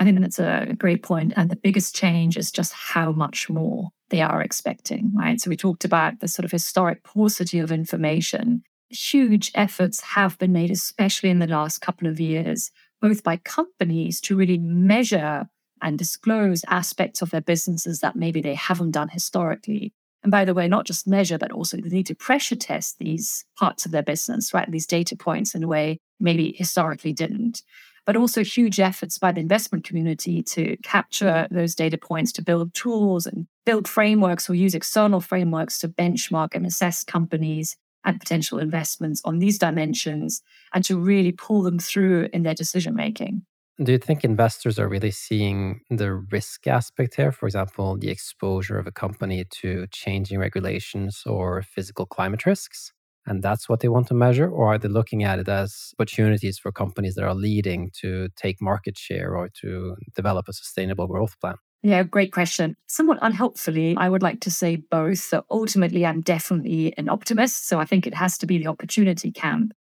I 0.00 0.04
think 0.04 0.20
that's 0.20 0.38
a 0.38 0.74
great 0.76 1.02
point. 1.02 1.32
And 1.36 1.50
the 1.50 1.56
biggest 1.56 1.94
change 1.94 2.36
is 2.36 2.50
just 2.50 2.72
how 2.72 3.12
much 3.12 3.48
more 3.48 3.90
they 4.10 4.22
are 4.22 4.42
expecting, 4.42 5.12
right? 5.14 5.40
So 5.40 5.50
we 5.50 5.56
talked 5.56 5.84
about 5.84 6.20
the 6.20 6.28
sort 6.28 6.44
of 6.44 6.50
historic 6.50 7.04
paucity 7.04 7.58
of 7.58 7.70
information 7.70 8.62
huge 8.88 9.50
efforts 9.54 10.00
have 10.00 10.38
been 10.38 10.52
made, 10.52 10.70
especially 10.70 11.30
in 11.30 11.38
the 11.38 11.46
last 11.46 11.80
couple 11.80 12.08
of 12.08 12.20
years, 12.20 12.70
both 13.00 13.22
by 13.22 13.36
companies 13.38 14.20
to 14.22 14.36
really 14.36 14.58
measure 14.58 15.46
and 15.82 15.98
disclose 15.98 16.64
aspects 16.68 17.20
of 17.20 17.30
their 17.30 17.40
businesses 17.40 18.00
that 18.00 18.16
maybe 18.16 18.40
they 18.40 18.54
haven't 18.54 18.92
done 18.92 19.08
historically. 19.08 19.92
And 20.22 20.30
by 20.30 20.46
the 20.46 20.54
way, 20.54 20.66
not 20.66 20.86
just 20.86 21.06
measure, 21.06 21.36
but 21.36 21.52
also 21.52 21.76
they 21.76 21.90
need 21.90 22.06
to 22.06 22.14
pressure 22.14 22.56
test 22.56 22.98
these 22.98 23.44
parts 23.58 23.84
of 23.84 23.92
their 23.92 24.02
business, 24.02 24.54
right? 24.54 24.70
These 24.70 24.86
data 24.86 25.16
points 25.16 25.54
in 25.54 25.62
a 25.62 25.68
way 25.68 25.98
maybe 26.18 26.54
historically 26.56 27.12
didn't. 27.12 27.62
But 28.06 28.16
also 28.16 28.42
huge 28.42 28.80
efforts 28.80 29.18
by 29.18 29.32
the 29.32 29.40
investment 29.40 29.84
community 29.84 30.42
to 30.42 30.76
capture 30.82 31.46
those 31.50 31.74
data 31.74 31.98
points, 31.98 32.32
to 32.32 32.42
build 32.42 32.74
tools 32.74 33.26
and 33.26 33.46
build 33.66 33.88
frameworks 33.88 34.48
or 34.48 34.54
use 34.54 34.74
external 34.74 35.20
frameworks 35.20 35.78
to 35.80 35.88
benchmark 35.88 36.54
and 36.54 36.66
assess 36.66 37.04
companies 37.04 37.76
and 38.04 38.20
potential 38.20 38.58
investments 38.58 39.20
on 39.24 39.38
these 39.38 39.58
dimensions 39.58 40.42
and 40.72 40.84
to 40.84 40.98
really 40.98 41.32
pull 41.32 41.62
them 41.62 41.78
through 41.78 42.28
in 42.32 42.42
their 42.42 42.54
decision 42.54 42.94
making. 42.94 43.42
Do 43.82 43.90
you 43.90 43.98
think 43.98 44.22
investors 44.22 44.78
are 44.78 44.88
really 44.88 45.10
seeing 45.10 45.80
the 45.90 46.12
risk 46.14 46.66
aspect 46.68 47.16
here? 47.16 47.32
For 47.32 47.46
example, 47.46 47.96
the 47.98 48.08
exposure 48.08 48.78
of 48.78 48.86
a 48.86 48.92
company 48.92 49.44
to 49.62 49.86
changing 49.90 50.38
regulations 50.38 51.22
or 51.26 51.62
physical 51.62 52.06
climate 52.06 52.46
risks? 52.46 52.92
And 53.26 53.42
that's 53.42 53.68
what 53.68 53.80
they 53.80 53.88
want 53.88 54.06
to 54.08 54.14
measure? 54.14 54.48
Or 54.48 54.74
are 54.74 54.78
they 54.78 54.88
looking 54.88 55.24
at 55.24 55.40
it 55.40 55.48
as 55.48 55.92
opportunities 55.98 56.58
for 56.58 56.70
companies 56.70 57.14
that 57.16 57.24
are 57.24 57.34
leading 57.34 57.90
to 58.00 58.28
take 58.36 58.60
market 58.60 58.96
share 58.96 59.34
or 59.36 59.48
to 59.62 59.96
develop 60.14 60.46
a 60.48 60.52
sustainable 60.52 61.08
growth 61.08 61.40
plan? 61.40 61.56
Yeah, 61.84 62.02
great 62.02 62.32
question. 62.32 62.76
Somewhat 62.86 63.18
unhelpfully, 63.20 63.94
I 63.98 64.08
would 64.08 64.22
like 64.22 64.40
to 64.40 64.50
say 64.50 64.76
both. 64.76 65.18
So 65.18 65.44
ultimately, 65.50 66.06
I'm 66.06 66.22
definitely 66.22 66.94
an 66.96 67.10
optimist. 67.10 67.68
So 67.68 67.78
I 67.78 67.84
think 67.84 68.06
it 68.06 68.14
has 68.14 68.38
to 68.38 68.46
be 68.46 68.56
the 68.56 68.68
opportunity 68.68 69.30
camp. 69.30 69.74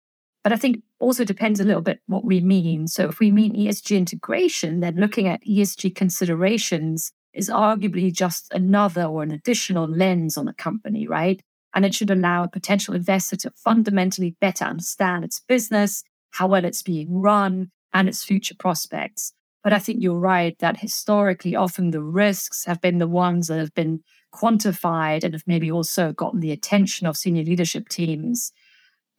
But 0.44 0.52
I 0.52 0.56
think 0.56 0.82
also 1.00 1.24
depends 1.24 1.60
a 1.60 1.64
little 1.64 1.84
bit 1.84 2.00
what 2.08 2.26
we 2.26 2.42
mean. 2.42 2.88
So 2.88 3.08
if 3.08 3.20
we 3.20 3.30
mean 3.30 3.56
ESG 3.56 3.96
integration, 3.96 4.80
then 4.80 4.96
looking 4.96 5.28
at 5.28 5.46
ESG 5.46 5.94
considerations 5.94 7.12
is 7.36 7.52
arguably 7.52 8.12
just 8.12 8.52
another 8.52 9.04
or 9.04 9.22
an 9.22 9.32
additional 9.32 9.88
lens 9.88 10.38
on 10.38 10.48
a 10.48 10.56
company, 10.56 11.08
right? 11.08 11.40
And 11.76 11.86
it 11.86 11.94
should 11.94 12.10
allow 12.10 12.44
a 12.44 12.50
potential 12.50 12.96
investor 12.96 13.36
to 13.38 13.52
fundamentally 13.64 14.36
better 14.42 14.66
understand 14.66 15.24
its 15.24 15.40
business, 15.40 16.04
how 16.32 16.48
well 16.48 16.66
it's 16.66 16.82
being 16.82 17.22
run, 17.22 17.70
and 17.94 18.10
its 18.10 18.24
future 18.24 18.56
prospects. 18.58 19.34
But 19.64 19.74
I 19.74 19.80
think 19.80 20.02
you're 20.02 20.18
right 20.18 20.58
that 20.60 20.80
historically, 20.80 21.56
often 21.56 21.92
the 21.92 22.02
risks 22.02 22.66
have 22.66 22.82
been 22.82 22.98
the 22.98 23.08
ones 23.08 23.48
that 23.48 23.60
have 23.60 23.74
been 23.74 24.02
quantified 24.34 25.24
and 25.24 25.34
have 25.34 25.44
maybe 25.46 25.72
also 25.72 26.14
gotten 26.14 26.40
the 26.40 26.52
attention 26.52 27.06
of 27.06 27.18
senior 27.18 27.44
leadership 27.44 27.90
teams. 27.90 28.52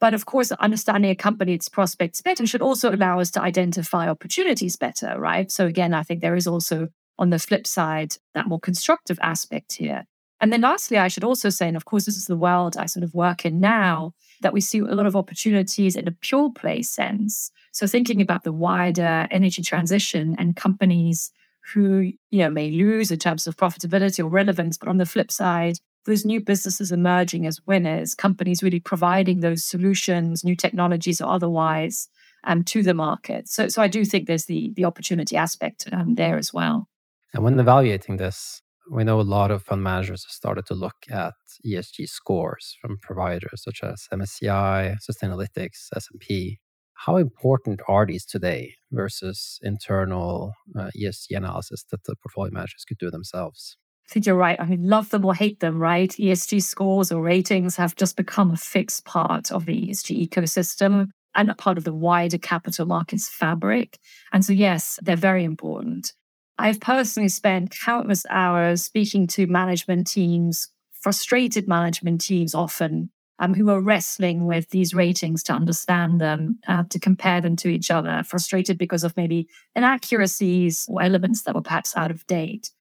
But 0.01 0.13
of 0.13 0.25
course, 0.25 0.51
understanding 0.51 1.11
a 1.11 1.15
company, 1.15 1.53
its 1.53 1.69
prospects 1.69 2.21
better 2.21 2.45
should 2.45 2.61
also 2.61 2.93
allow 2.93 3.19
us 3.19 3.31
to 3.31 3.41
identify 3.41 4.09
opportunities 4.09 4.75
better, 4.75 5.17
right? 5.17 5.49
So 5.49 5.65
again, 5.65 5.93
I 5.93 6.03
think 6.03 6.19
there 6.19 6.35
is 6.35 6.47
also 6.47 6.89
on 7.17 7.29
the 7.29 7.39
flip 7.39 7.65
side 7.65 8.15
that 8.33 8.47
more 8.47 8.59
constructive 8.59 9.17
aspect 9.21 9.73
here. 9.73 10.03
And 10.43 10.51
then 10.51 10.59
lastly, 10.59 10.97
I 10.97 11.07
should 11.07 11.23
also 11.23 11.49
say, 11.49 11.69
and 11.69 11.77
of 11.77 11.85
course, 11.85 12.03
this 12.03 12.17
is 12.17 12.25
the 12.25 12.35
world 12.35 12.75
I 12.75 12.85
sort 12.85 13.05
of 13.05 13.13
work 13.13 13.45
in 13.45 13.61
now, 13.61 14.13
that 14.41 14.51
we 14.51 14.59
see 14.59 14.79
a 14.79 14.93
lot 14.93 15.05
of 15.05 15.15
opportunities 15.15 15.95
in 15.95 16.05
a 16.05 16.11
pure 16.11 16.51
play 16.51 16.81
sense. 16.81 17.49
So 17.71 17.87
thinking 17.87 18.19
about 18.19 18.43
the 18.43 18.51
wider 18.51 19.25
energy 19.31 19.61
transition 19.61 20.35
and 20.37 20.57
companies 20.57 21.31
who, 21.73 22.11
you 22.29 22.39
know, 22.39 22.49
may 22.49 22.69
lose 22.71 23.09
in 23.09 23.19
terms 23.19 23.47
of 23.47 23.55
profitability 23.55 24.19
or 24.19 24.27
relevance, 24.27 24.77
but 24.77 24.89
on 24.89 24.97
the 24.97 25.05
flip 25.05 25.31
side, 25.31 25.79
those 26.03 26.25
new 26.25 26.41
businesses 26.41 26.91
emerging 26.91 27.47
as 27.47 27.65
winners, 27.65 28.13
companies 28.13 28.61
really 28.61 28.81
providing 28.81 29.39
those 29.39 29.63
solutions, 29.63 30.43
new 30.43 30.57
technologies 30.57 31.21
or 31.21 31.31
otherwise, 31.31 32.09
um, 32.43 32.65
to 32.65 32.83
the 32.83 32.93
market. 32.93 33.47
So, 33.47 33.69
so 33.69 33.81
I 33.81 33.87
do 33.87 34.03
think 34.03 34.27
there's 34.27 34.47
the 34.47 34.73
the 34.75 34.83
opportunity 34.83 35.37
aspect 35.37 35.87
um, 35.93 36.15
there 36.15 36.37
as 36.37 36.53
well. 36.53 36.89
And 37.33 37.45
when 37.45 37.57
evaluating 37.57 38.17
this, 38.17 38.61
we 38.91 39.03
know 39.03 39.19
a 39.19 39.21
lot 39.21 39.51
of 39.51 39.63
fund 39.63 39.83
managers 39.83 40.23
have 40.25 40.31
started 40.31 40.65
to 40.67 40.73
look 40.73 40.95
at 41.09 41.33
ESG 41.65 42.07
scores 42.09 42.77
from 42.81 42.97
providers 43.01 43.63
such 43.63 43.81
as 43.83 44.07
MSCI, 44.11 44.97
Sustainalytics, 44.99 45.87
S&P. 45.95 46.59
How 46.93 47.17
important 47.17 47.81
are 47.87 48.05
these 48.05 48.25
today 48.25 48.75
versus 48.91 49.59
internal 49.61 50.53
uh, 50.77 50.89
ESG 50.97 51.35
analysis 51.35 51.83
that 51.91 52.03
the 52.03 52.15
portfolio 52.15 52.51
managers 52.53 52.85
could 52.87 52.97
do 52.97 53.09
themselves? 53.09 53.77
I 54.09 54.13
think 54.13 54.25
you're 54.25 54.35
right. 54.35 54.59
I 54.59 54.65
mean, 54.65 54.87
love 54.87 55.09
them 55.09 55.25
or 55.25 55.33
hate 55.33 55.59
them, 55.59 55.79
right? 55.79 56.09
ESG 56.09 56.61
scores 56.61 57.11
or 57.11 57.21
ratings 57.21 57.77
have 57.77 57.95
just 57.95 58.17
become 58.17 58.51
a 58.51 58.57
fixed 58.57 59.05
part 59.05 59.51
of 59.51 59.65
the 59.65 59.87
ESG 59.87 60.27
ecosystem 60.27 61.07
and 61.35 61.49
a 61.49 61.55
part 61.55 61.77
of 61.77 61.83
the 61.83 61.93
wider 61.93 62.37
capital 62.37 62.85
markets 62.85 63.29
fabric. 63.29 63.97
And 64.31 64.43
so, 64.45 64.53
yes, 64.53 64.99
they're 65.01 65.15
very 65.15 65.43
important. 65.43 66.13
I've 66.57 66.79
personally 66.79 67.29
spent 67.29 67.75
countless 67.83 68.25
hours 68.29 68.83
speaking 68.83 69.27
to 69.27 69.47
management 69.47 70.07
teams, 70.07 70.69
frustrated 70.91 71.67
management 71.67 72.21
teams 72.21 72.53
often, 72.53 73.09
um, 73.39 73.53
who 73.53 73.69
are 73.69 73.81
wrestling 73.81 74.45
with 74.45 74.69
these 74.69 74.93
ratings 74.93 75.43
to 75.43 75.53
understand 75.53 76.21
them, 76.21 76.59
uh, 76.67 76.83
to 76.89 76.99
compare 76.99 77.41
them 77.41 77.55
to 77.57 77.69
each 77.69 77.89
other, 77.89 78.23
frustrated 78.23 78.77
because 78.77 79.03
of 79.03 79.17
maybe 79.17 79.47
inaccuracies 79.75 80.85
or 80.87 81.01
elements 81.01 81.41
that 81.43 81.55
were 81.55 81.61
perhaps 81.61 81.95
out 81.97 82.11
of 82.11 82.25
date. 82.27 82.71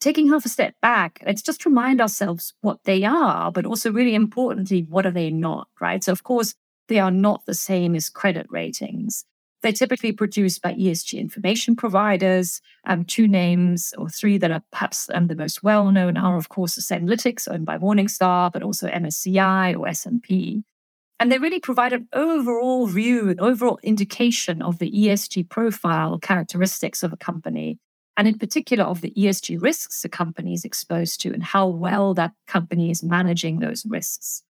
Taking 0.00 0.28
half 0.28 0.44
a 0.44 0.50
step 0.50 0.74
back, 0.82 1.22
let's 1.24 1.40
just 1.40 1.64
remind 1.64 2.00
ourselves 2.00 2.52
what 2.60 2.84
they 2.84 3.04
are, 3.04 3.50
but 3.50 3.64
also 3.64 3.90
really 3.90 4.14
importantly, 4.14 4.86
what 4.88 5.06
are 5.06 5.10
they 5.10 5.30
not, 5.30 5.68
right? 5.80 6.04
So, 6.04 6.12
of 6.12 6.22
course, 6.24 6.54
they 6.88 6.98
are 6.98 7.10
not 7.10 7.46
the 7.46 7.54
same 7.54 7.94
as 7.94 8.10
credit 8.10 8.46
ratings. 8.50 9.24
They're 9.64 9.72
typically 9.72 10.12
produced 10.12 10.60
by 10.60 10.74
ESG 10.74 11.18
information 11.18 11.74
providers. 11.74 12.60
Um, 12.86 13.02
two 13.02 13.26
names 13.26 13.94
or 13.96 14.10
three 14.10 14.36
that 14.36 14.50
are 14.50 14.62
perhaps 14.70 15.08
um, 15.14 15.28
the 15.28 15.34
most 15.34 15.62
well 15.62 15.90
known 15.90 16.18
are, 16.18 16.36
of 16.36 16.50
course, 16.50 16.78
Sustainalytics, 16.78 17.48
owned 17.50 17.64
by 17.64 17.78
Morningstar, 17.78 18.52
but 18.52 18.62
also 18.62 18.88
MSCI 18.88 19.74
or 19.74 19.88
S&P. 19.88 20.64
And 21.18 21.32
they 21.32 21.38
really 21.38 21.60
provide 21.60 21.94
an 21.94 22.08
overall 22.12 22.86
view, 22.88 23.30
an 23.30 23.40
overall 23.40 23.78
indication 23.82 24.60
of 24.60 24.80
the 24.80 24.90
ESG 24.90 25.48
profile 25.48 26.18
characteristics 26.18 27.02
of 27.02 27.14
a 27.14 27.16
company, 27.16 27.78
and 28.18 28.28
in 28.28 28.36
particular 28.36 28.84
of 28.84 29.00
the 29.00 29.14
ESG 29.16 29.62
risks 29.62 30.04
a 30.04 30.10
company 30.10 30.52
is 30.52 30.66
exposed 30.66 31.22
to 31.22 31.32
and 31.32 31.42
how 31.42 31.66
well 31.66 32.12
that 32.12 32.32
company 32.46 32.90
is 32.90 33.02
managing 33.02 33.60
those 33.60 33.86
risks. 33.86 34.42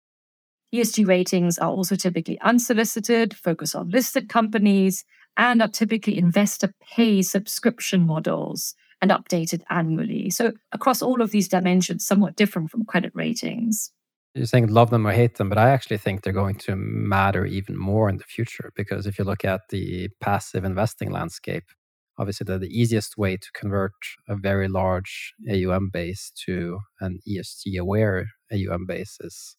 ESG 0.74 1.06
ratings 1.06 1.56
are 1.58 1.70
also 1.70 1.94
typically 1.94 2.40
unsolicited, 2.40 3.34
focus 3.34 3.74
on 3.74 3.90
listed 3.90 4.28
companies, 4.28 5.04
and 5.36 5.62
are 5.62 5.68
typically 5.68 6.18
investor 6.18 6.72
pay 6.80 7.22
subscription 7.22 8.04
models 8.06 8.74
and 9.00 9.12
updated 9.12 9.62
annually. 9.70 10.30
So, 10.30 10.52
across 10.72 11.00
all 11.00 11.22
of 11.22 11.30
these 11.30 11.48
dimensions, 11.48 12.04
somewhat 12.04 12.36
different 12.36 12.70
from 12.70 12.84
credit 12.84 13.12
ratings. 13.14 13.92
You're 14.34 14.46
saying 14.46 14.66
love 14.66 14.90
them 14.90 15.06
or 15.06 15.12
hate 15.12 15.36
them, 15.36 15.48
but 15.48 15.58
I 15.58 15.70
actually 15.70 15.98
think 15.98 16.22
they're 16.22 16.32
going 16.32 16.56
to 16.56 16.74
matter 16.74 17.46
even 17.46 17.76
more 17.76 18.08
in 18.08 18.16
the 18.16 18.24
future 18.24 18.72
because 18.74 19.06
if 19.06 19.16
you 19.16 19.24
look 19.24 19.44
at 19.44 19.60
the 19.70 20.08
passive 20.20 20.64
investing 20.64 21.12
landscape, 21.12 21.64
obviously 22.18 22.44
the, 22.44 22.58
the 22.58 22.66
easiest 22.66 23.16
way 23.16 23.36
to 23.36 23.48
convert 23.52 23.92
a 24.28 24.34
very 24.34 24.66
large 24.66 25.34
AUM 25.48 25.90
base 25.92 26.32
to 26.46 26.80
an 27.00 27.20
ESG 27.28 27.78
aware 27.78 28.26
AUM 28.52 28.86
base 28.86 29.18
is 29.20 29.56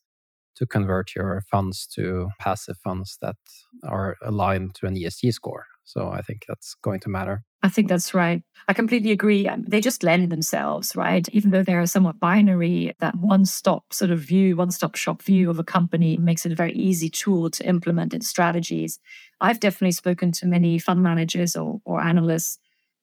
to 0.56 0.66
convert 0.66 1.16
your 1.16 1.42
funds 1.52 1.88
to 1.96 2.30
passive 2.40 2.78
funds 2.78 3.18
that 3.22 3.36
are 3.84 4.16
aligned 4.22 4.76
to 4.76 4.88
an 4.88 4.96
ESG 4.96 5.34
score. 5.34 5.66
So 5.84 6.10
I 6.10 6.22
think 6.22 6.46
that's 6.48 6.76
going 6.82 7.00
to 7.02 7.10
matter. 7.10 7.44
I 7.62 7.70
think 7.70 7.88
that's 7.88 8.14
right. 8.14 8.44
I 8.68 8.74
completely 8.74 9.12
agree. 9.12 9.48
Um, 9.48 9.64
they 9.68 9.82
just 9.82 10.04
lend 10.04 10.32
themselves, 10.32 10.96
right? 10.96 11.28
Even 11.32 11.52
though 11.52 11.64
they're 11.64 11.86
somewhat 11.86 12.20
binary, 12.20 12.94
that 13.00 13.16
one 13.16 13.46
stop 13.46 13.92
sort 13.92 14.12
of 14.12 14.20
view, 14.20 14.56
one 14.56 14.72
stop 14.72 14.96
shop 14.96 15.22
view 15.22 15.50
of 15.50 15.60
a 15.60 15.64
company 15.64 16.18
makes 16.18 16.46
it 16.46 16.52
a 16.52 16.56
very 16.56 16.74
easy 16.74 17.10
tool 17.10 17.50
to 17.52 17.68
implement 17.68 18.14
its 18.14 18.28
strategies. 18.28 19.00
I've 19.42 19.60
definitely 19.60 19.94
spoken 19.94 20.32
to 20.34 20.48
many 20.48 20.80
fund 20.80 21.02
managers 21.04 21.56
or, 21.56 21.82
or 21.86 22.02
analysts 22.02 22.60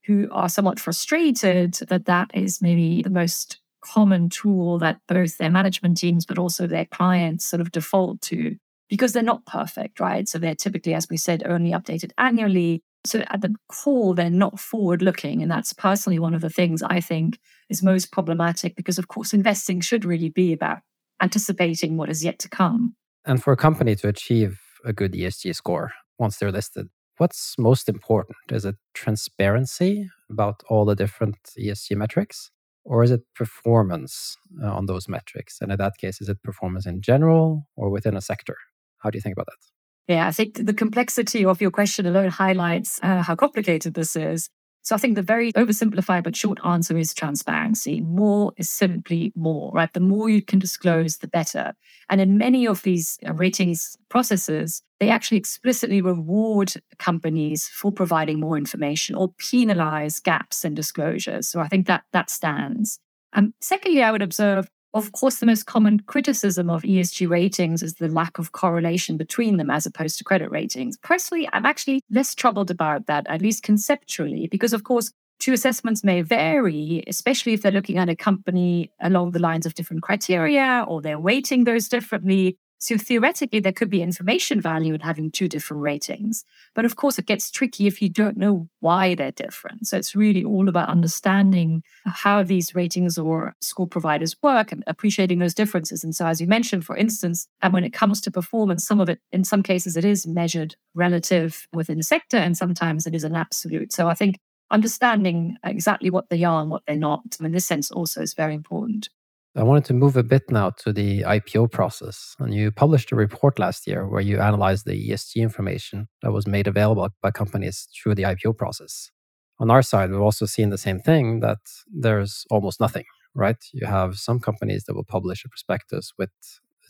who 0.07 0.29
are 0.33 0.49
somewhat 0.49 0.81
frustrated 0.81 1.75
that 1.89 2.07
that 2.07 2.31
is 2.35 2.61
maybe 2.61 3.03
the 3.03 3.11
most 3.11 3.62
common 3.83 4.29
tool 4.29 4.79
that 4.79 5.01
both 5.09 5.39
their 5.39 5.51
management 5.51 5.99
teams, 5.99 6.25
but 6.25 6.39
also 6.39 6.67
their 6.67 6.87
clients 6.87 7.45
sort 7.45 7.61
of 7.61 7.73
default 7.73 8.21
to 8.23 8.57
because 8.89 9.15
they're 9.15 9.23
not 9.23 9.47
perfect, 9.47 10.01
right? 10.01 10.29
So 10.29 10.39
they're 10.39 10.55
typically, 10.55 10.93
as 10.93 11.09
we 11.09 11.17
said, 11.17 11.43
only 11.47 11.71
updated 11.71 12.11
annually. 12.19 12.83
So 13.07 13.25
at 13.31 13.41
the 13.41 13.55
core, 13.69 14.15
they're 14.15 14.29
not 14.29 14.61
forward 14.61 15.01
looking. 15.01 15.41
And 15.41 15.51
that's 15.51 15.73
personally 15.73 16.19
one 16.19 16.35
of 16.35 16.43
the 16.43 16.51
things 16.51 16.83
I 16.83 17.01
think 17.01 17.39
is 17.71 17.83
most 17.83 18.12
problematic 18.12 18.77
because, 18.77 18.99
of 18.99 19.09
course, 19.09 19.33
investing 19.33 19.81
should 19.81 20.05
really 20.05 20.29
be 20.29 20.53
about 20.53 20.81
anticipating 21.23 21.97
what 21.97 22.11
is 22.11 22.23
yet 22.23 22.39
to 22.41 22.51
come. 22.51 22.95
And 23.25 23.43
for 23.43 23.53
a 23.53 23.57
company 23.57 23.95
to 23.97 24.09
achieve 24.09 24.61
a 24.85 24.93
good 24.93 25.15
ESG 25.15 25.55
score 25.55 25.93
once 26.19 26.37
they're 26.37 26.53
listed, 26.53 26.89
what's 27.17 27.55
most 27.59 27.89
important? 27.89 28.37
Is 28.51 28.67
it 28.67 28.77
transparency 28.93 30.11
about 30.29 30.62
all 30.69 30.85
the 30.85 30.97
different 30.97 31.39
ESG 31.59 31.97
metrics? 31.97 32.51
Or 32.85 33.03
is 33.03 33.11
it 33.11 33.21
performance 33.35 34.37
uh, 34.62 34.73
on 34.73 34.87
those 34.87 35.09
metrics? 35.09 35.59
And 35.61 35.71
in 35.73 35.79
that 35.79 35.99
case, 35.99 36.21
is 36.21 36.29
it 36.29 36.43
performance 36.43 36.87
in 36.87 37.01
general 37.01 37.69
or 37.77 37.91
within 37.91 38.17
a 38.17 38.21
sector? 38.21 38.57
How 38.99 39.11
do 39.11 39.17
you 39.17 39.23
think 39.23 39.35
about 39.35 39.47
that? 39.47 40.12
Yeah, 40.12 40.27
I 40.27 40.33
think 40.33 40.65
the 40.67 40.75
complexity 40.75 41.45
of 41.45 41.61
your 41.61 41.71
question 41.71 42.07
alone 42.07 42.29
highlights 42.29 42.99
uh, 43.03 43.23
how 43.23 43.37
complicated 43.37 43.95
this 43.95 44.17
is. 44.17 44.49
So 44.83 44.97
I 44.97 44.99
think 44.99 45.15
the 45.15 45.23
very 45.23 45.53
oversimplified 45.53 46.25
but 46.25 46.35
short 46.35 46.59
answer 46.65 46.99
is 46.99 47.15
transparency. 47.15 48.01
More 48.01 48.53
is 48.57 48.69
simply 48.69 49.33
more, 49.37 49.71
right? 49.73 49.93
The 49.93 50.01
more 50.01 50.29
you 50.29 50.43
can 50.43 50.59
disclose, 50.59 51.19
the 51.19 51.29
better. 51.29 51.73
And 52.11 52.21
in 52.21 52.37
many 52.37 52.67
of 52.67 52.83
these 52.83 53.19
uh, 53.27 53.33
ratings 53.33 53.97
processes, 54.09 54.83
they 54.99 55.09
actually 55.09 55.39
explicitly 55.39 56.03
reward 56.03 56.75
companies 56.99 57.69
for 57.69 57.93
providing 57.93 58.41
more 58.41 58.57
information 58.57 59.15
or 59.15 59.33
penalize 59.39 60.19
gaps 60.19 60.65
in 60.65 60.75
disclosures. 60.75 61.49
So 61.49 61.61
I 61.61 61.69
think 61.69 61.87
that 61.87 62.03
that 62.12 62.29
stands. 62.29 62.99
Um, 63.35 63.55
secondly, 63.61 64.03
I 64.03 64.11
would 64.11 64.23
observe 64.23 64.69
of 64.95 65.13
course, 65.13 65.37
the 65.37 65.47
most 65.47 65.67
common 65.67 66.01
criticism 66.01 66.69
of 66.69 66.83
ESG 66.83 67.29
ratings 67.29 67.83
is 67.83 67.95
the 67.95 68.09
lack 68.09 68.39
of 68.39 68.53
correlation 68.53 69.17
between 69.17 69.57
them 69.57 69.71
as 69.71 69.87
opposed 69.87 70.19
to 70.19 70.25
credit 70.25 70.51
ratings. 70.51 70.99
Personally, 70.99 71.49
I'm 71.53 71.65
actually 71.65 72.03
less 72.11 72.35
troubled 72.35 72.71
about 72.71 73.07
that, 73.07 73.27
at 73.29 73.41
least 73.41 73.63
conceptually, 73.63 74.49
because 74.49 74.73
of 74.73 74.85
course, 74.85 75.13
two 75.39 75.53
assessments 75.53 76.05
may 76.05 76.23
vary, 76.23 77.03
especially 77.07 77.53
if 77.53 77.63
they're 77.63 77.73
looking 77.73 77.99
at 77.99 78.09
a 78.09 78.15
company 78.15 78.91
along 79.01 79.33
the 79.33 79.41
lines 79.41 79.67
of 79.67 79.75
different 79.75 80.03
criteria 80.03 80.85
or 80.87 81.01
they're 81.03 81.19
weighting 81.19 81.65
those 81.65 81.89
differently. 81.89 82.57
So 82.83 82.99
theoretically, 82.99 83.61
there 83.61 83.71
could 83.71 83.91
be 83.91 84.03
information 84.03 84.61
value 84.61 84.93
in 84.93 84.99
having 84.99 85.31
two 85.31 85.47
different 85.47 85.85
ratings. 85.85 86.45
But 86.75 86.85
of 86.85 86.97
course, 86.97 87.17
it 87.17 87.27
gets 87.27 87.49
tricky 87.49 87.87
if 87.87 88.03
you 88.03 88.09
don't 88.09 88.37
know 88.37 88.69
why 88.81 89.15
they're 89.15 89.31
different. 89.31 89.87
So 89.87 89.97
it's 89.97 90.17
really 90.17 90.43
all 90.43 90.69
about 90.69 90.89
understanding 90.89 91.85
how 92.07 92.43
these 92.43 92.75
ratings 92.75 93.19
or 93.19 93.55
score 93.61 93.87
providers 93.87 94.35
work 94.43 94.73
and 94.73 94.83
appreciating 94.89 95.39
those 95.39 95.55
differences. 95.55 96.03
And 96.03 96.12
so, 96.12 96.27
as 96.27 96.41
you 96.41 96.49
mentioned, 96.49 96.85
for 96.85 96.97
instance, 96.97 97.47
and 97.62 97.73
when 97.73 97.85
it 97.85 97.93
comes 97.93 98.21
to 98.23 98.33
performance, 98.33 98.85
some 98.85 98.99
of 98.99 99.09
it, 99.09 99.21
in 99.31 99.45
some 99.45 99.62
cases, 99.62 99.97
it 99.97 100.05
is 100.05 100.27
measured 100.27 100.75
relative 100.93 101.69
within 101.73 101.99
the 101.99 102.03
sector, 102.03 102.37
and 102.37 102.57
sometimes 102.57 103.07
it 103.07 103.15
is 103.15 103.23
an 103.23 103.37
absolute. 103.37 103.93
So 103.93 104.09
I 104.09 104.15
think 104.15 104.41
understanding 104.73 105.57
exactly 105.62 106.11
what 106.11 106.31
they 106.31 106.43
are 106.43 106.61
and 106.61 106.71
what 106.71 106.83
they're 106.89 106.97
not, 106.97 107.37
in 107.41 107.53
this 107.53 107.65
sense, 107.65 107.93
also 107.93 108.23
is 108.23 108.35
very 108.35 108.55
important. 108.55 109.09
I 109.55 109.63
wanted 109.65 109.85
to 109.87 109.95
move 109.95 110.17
a 110.17 110.23
bit 110.23 110.51
now 110.51 110.71
to 110.79 110.95
the 110.95 111.21
IPO 111.23 111.71
process. 111.73 112.35
And 112.39 112.55
you 112.55 112.71
published 112.73 113.13
a 113.13 113.17
report 113.17 113.59
last 113.59 113.87
year 113.87 114.09
where 114.09 114.23
you 114.23 114.41
analyzed 114.41 114.87
the 114.87 115.11
ESG 115.11 115.43
information 115.43 116.09
that 116.23 116.33
was 116.33 116.47
made 116.47 116.67
available 116.67 117.07
by 117.21 117.33
companies 117.33 117.87
through 117.95 118.15
the 118.15 118.23
IPO 118.23 118.57
process. 118.57 119.11
On 119.59 119.71
our 119.71 119.83
side, 119.83 120.11
we've 120.11 120.23
also 120.23 120.47
seen 120.47 120.71
the 120.71 120.79
same 120.79 121.01
thing 121.01 121.41
that 121.41 121.59
there's 121.93 122.47
almost 122.51 122.81
nothing, 122.81 123.05
right? 123.35 123.63
You 123.75 123.87
have 123.87 124.19
some 124.19 124.41
companies 124.41 124.85
that 124.85 124.95
will 124.95 125.05
publish 125.05 125.45
a 125.45 125.51
prospectus 125.51 126.15
with 126.17 126.31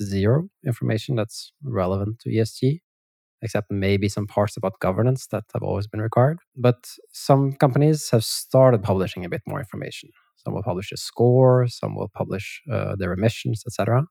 zero 0.00 0.48
information 0.64 1.16
that's 1.16 1.52
relevant 1.64 2.20
to 2.20 2.30
ESG, 2.30 2.80
except 3.42 3.72
maybe 3.72 4.08
some 4.08 4.28
parts 4.28 4.56
about 4.56 4.78
governance 4.78 5.26
that 5.26 5.44
have 5.52 5.64
always 5.64 5.88
been 5.88 6.00
required. 6.00 6.38
But 6.56 6.88
some 7.12 7.54
companies 7.54 8.10
have 8.10 8.24
started 8.24 8.84
publishing 8.84 9.24
a 9.24 9.28
bit 9.28 9.42
more 9.48 9.58
information. 9.58 10.10
Some 10.36 10.54
will 10.54 10.62
publish 10.62 10.90
a 10.92 10.96
score, 10.96 11.66
some 11.68 11.94
will 11.94 12.10
publish 12.12 12.62
uh, 12.70 12.96
their 12.96 13.12
emissions, 13.12 13.62
etc. 13.66 14.04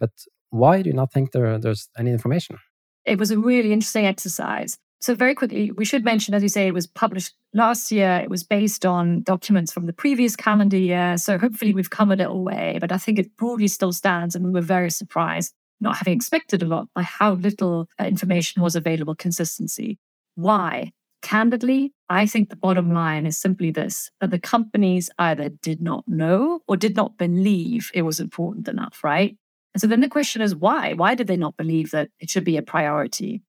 But 0.00 0.10
why 0.50 0.82
do 0.82 0.88
you 0.88 0.94
not 0.94 1.12
think 1.12 1.32
there, 1.32 1.58
there's 1.58 1.88
any 1.98 2.10
information? 2.10 2.56
It 3.04 3.18
was 3.18 3.30
a 3.30 3.38
really 3.38 3.72
interesting 3.72 4.06
exercise. 4.06 4.78
So, 5.00 5.14
very 5.14 5.34
quickly, 5.34 5.70
we 5.70 5.84
should 5.84 6.04
mention, 6.04 6.34
as 6.34 6.42
you 6.42 6.48
say, 6.48 6.66
it 6.66 6.74
was 6.74 6.86
published 6.86 7.34
last 7.54 7.92
year. 7.92 8.20
It 8.22 8.30
was 8.30 8.42
based 8.42 8.84
on 8.84 9.22
documents 9.22 9.72
from 9.72 9.86
the 9.86 9.92
previous 9.92 10.34
calendar 10.34 10.76
year. 10.76 11.16
So, 11.16 11.38
hopefully, 11.38 11.72
we've 11.72 11.90
come 11.90 12.10
a 12.10 12.16
little 12.16 12.42
way, 12.42 12.78
but 12.80 12.90
I 12.90 12.98
think 12.98 13.18
it 13.18 13.36
broadly 13.36 13.68
still 13.68 13.92
stands. 13.92 14.34
And 14.34 14.44
we 14.44 14.50
were 14.50 14.60
very 14.60 14.90
surprised, 14.90 15.54
not 15.80 15.96
having 15.96 16.14
expected 16.14 16.62
a 16.62 16.66
lot, 16.66 16.88
by 16.94 17.02
how 17.02 17.34
little 17.34 17.88
uh, 18.00 18.04
information 18.04 18.60
was 18.60 18.74
available 18.74 19.14
consistency. 19.14 19.98
Why? 20.34 20.92
Candidly, 21.22 21.92
I 22.10 22.26
think 22.26 22.48
the 22.48 22.56
bottom 22.56 22.92
line 22.92 23.26
is 23.26 23.36
simply 23.36 23.70
this 23.70 24.10
that 24.20 24.30
the 24.30 24.38
companies 24.38 25.10
either 25.18 25.50
did 25.50 25.82
not 25.82 26.04
know 26.06 26.60
or 26.66 26.76
did 26.76 26.96
not 26.96 27.18
believe 27.18 27.90
it 27.92 28.02
was 28.02 28.18
important 28.18 28.66
enough, 28.68 29.04
right? 29.04 29.36
And 29.74 29.80
so 29.80 29.86
then 29.86 30.00
the 30.00 30.08
question 30.08 30.40
is 30.40 30.56
why? 30.56 30.94
Why 30.94 31.14
did 31.14 31.26
they 31.26 31.36
not 31.36 31.56
believe 31.56 31.90
that 31.90 32.08
it 32.18 32.30
should 32.30 32.44
be 32.44 32.56
a 32.56 32.62
priority? 32.62 33.42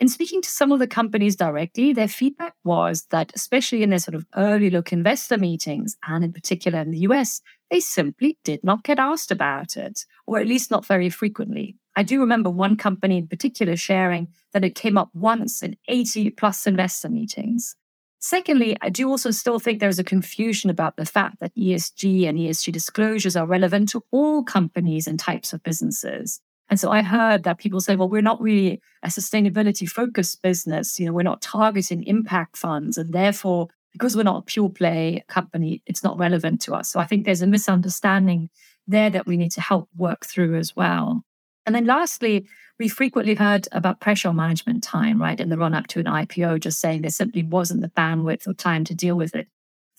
In 0.00 0.08
speaking 0.08 0.42
to 0.42 0.48
some 0.48 0.72
of 0.72 0.80
the 0.80 0.88
companies 0.88 1.36
directly, 1.36 1.92
their 1.92 2.08
feedback 2.08 2.54
was 2.64 3.06
that, 3.10 3.30
especially 3.36 3.84
in 3.84 3.90
their 3.90 4.00
sort 4.00 4.16
of 4.16 4.26
early 4.34 4.68
look 4.68 4.92
investor 4.92 5.38
meetings, 5.38 5.96
and 6.04 6.24
in 6.24 6.32
particular 6.32 6.80
in 6.80 6.90
the 6.90 6.98
US, 6.98 7.40
they 7.70 7.78
simply 7.78 8.36
did 8.42 8.64
not 8.64 8.82
get 8.82 8.98
asked 8.98 9.30
about 9.30 9.76
it, 9.76 10.04
or 10.26 10.40
at 10.40 10.48
least 10.48 10.68
not 10.68 10.84
very 10.84 11.10
frequently. 11.10 11.76
I 11.94 12.02
do 12.02 12.18
remember 12.18 12.50
one 12.50 12.76
company 12.76 13.18
in 13.18 13.28
particular 13.28 13.76
sharing 13.76 14.28
that 14.52 14.64
it 14.64 14.74
came 14.74 14.98
up 14.98 15.10
once 15.14 15.62
in 15.62 15.76
80 15.86 16.30
plus 16.30 16.66
investor 16.66 17.08
meetings. 17.08 17.76
Secondly, 18.24 18.74
I 18.80 18.88
do 18.88 19.10
also 19.10 19.30
still 19.30 19.58
think 19.58 19.80
there's 19.80 19.98
a 19.98 20.02
confusion 20.02 20.70
about 20.70 20.96
the 20.96 21.04
fact 21.04 21.40
that 21.40 21.54
ESG 21.56 22.26
and 22.26 22.38
ESG 22.38 22.72
disclosures 22.72 23.36
are 23.36 23.44
relevant 23.46 23.90
to 23.90 24.02
all 24.12 24.42
companies 24.42 25.06
and 25.06 25.20
types 25.20 25.52
of 25.52 25.62
businesses. 25.62 26.40
And 26.70 26.80
so 26.80 26.90
I 26.90 27.02
heard 27.02 27.42
that 27.42 27.58
people 27.58 27.82
say, 27.82 27.96
well, 27.96 28.08
we're 28.08 28.22
not 28.22 28.40
really 28.40 28.80
a 29.02 29.08
sustainability 29.08 29.86
focused 29.86 30.40
business. 30.40 30.98
You 30.98 31.04
know, 31.04 31.12
we're 31.12 31.22
not 31.22 31.42
targeting 31.42 32.02
impact 32.04 32.56
funds. 32.56 32.96
And 32.96 33.12
therefore, 33.12 33.68
because 33.92 34.16
we're 34.16 34.22
not 34.22 34.38
a 34.38 34.46
pure 34.46 34.70
play 34.70 35.22
company, 35.28 35.82
it's 35.84 36.02
not 36.02 36.16
relevant 36.16 36.62
to 36.62 36.74
us. 36.74 36.90
So 36.90 37.00
I 37.00 37.04
think 37.04 37.26
there's 37.26 37.42
a 37.42 37.46
misunderstanding 37.46 38.48
there 38.86 39.10
that 39.10 39.26
we 39.26 39.36
need 39.36 39.52
to 39.52 39.60
help 39.60 39.90
work 39.94 40.24
through 40.24 40.56
as 40.56 40.74
well. 40.74 41.26
And 41.66 41.74
then 41.74 41.86
lastly, 41.86 42.46
we 42.78 42.88
frequently 42.88 43.34
heard 43.34 43.68
about 43.72 44.00
pressure 44.00 44.32
management 44.32 44.82
time, 44.82 45.20
right, 45.20 45.38
in 45.38 45.48
the 45.48 45.56
run 45.56 45.74
up 45.74 45.86
to 45.88 46.00
an 46.00 46.06
IPO, 46.06 46.60
just 46.60 46.80
saying 46.80 47.02
there 47.02 47.10
simply 47.10 47.42
wasn't 47.42 47.80
the 47.80 47.88
bandwidth 47.88 48.46
or 48.46 48.54
time 48.54 48.84
to 48.84 48.94
deal 48.94 49.16
with 49.16 49.34
it. 49.34 49.48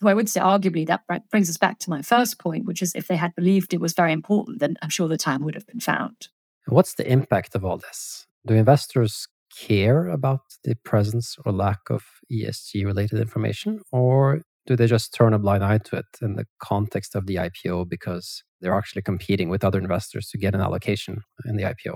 So 0.01 0.09
I 0.09 0.13
would 0.13 0.27
say, 0.27 0.41
arguably, 0.41 0.85
that 0.87 1.03
brings 1.31 1.49
us 1.49 1.57
back 1.57 1.79
to 1.79 1.89
my 1.89 2.01
first 2.01 2.37
point, 2.37 2.65
which 2.65 2.81
is 2.81 2.93
if 2.95 3.07
they 3.07 3.15
had 3.15 3.33
believed 3.33 3.73
it 3.73 3.79
was 3.79 3.93
very 3.93 4.11
important, 4.11 4.59
then 4.59 4.75
I'm 4.81 4.89
sure 4.89 5.07
the 5.07 5.17
time 5.17 5.43
would 5.43 5.55
have 5.55 5.65
been 5.65 5.79
found. 5.79 6.27
What's 6.67 6.95
the 6.95 7.09
impact 7.09 7.55
of 7.55 7.63
all 7.63 7.77
this? 7.77 8.27
Do 8.45 8.55
investors 8.55 9.27
care 9.57 10.09
about 10.09 10.41
the 10.65 10.75
presence 10.83 11.37
or 11.45 11.53
lack 11.53 11.79
of 11.89 12.03
ESG 12.29 12.85
related 12.85 13.19
information, 13.19 13.79
or 13.91 14.41
do 14.65 14.75
they 14.75 14.87
just 14.87 15.13
turn 15.13 15.33
a 15.33 15.39
blind 15.39 15.63
eye 15.63 15.77
to 15.77 15.97
it 15.97 16.05
in 16.21 16.35
the 16.35 16.45
context 16.59 17.15
of 17.15 17.25
the 17.25 17.35
IPO 17.35 17.89
because 17.89 18.43
they're 18.61 18.77
actually 18.77 19.01
competing 19.01 19.49
with 19.49 19.63
other 19.63 19.79
investors 19.79 20.27
to 20.29 20.37
get 20.37 20.55
an 20.55 20.61
allocation 20.61 21.21
in 21.45 21.55
the 21.55 21.63
IPO? 21.63 21.95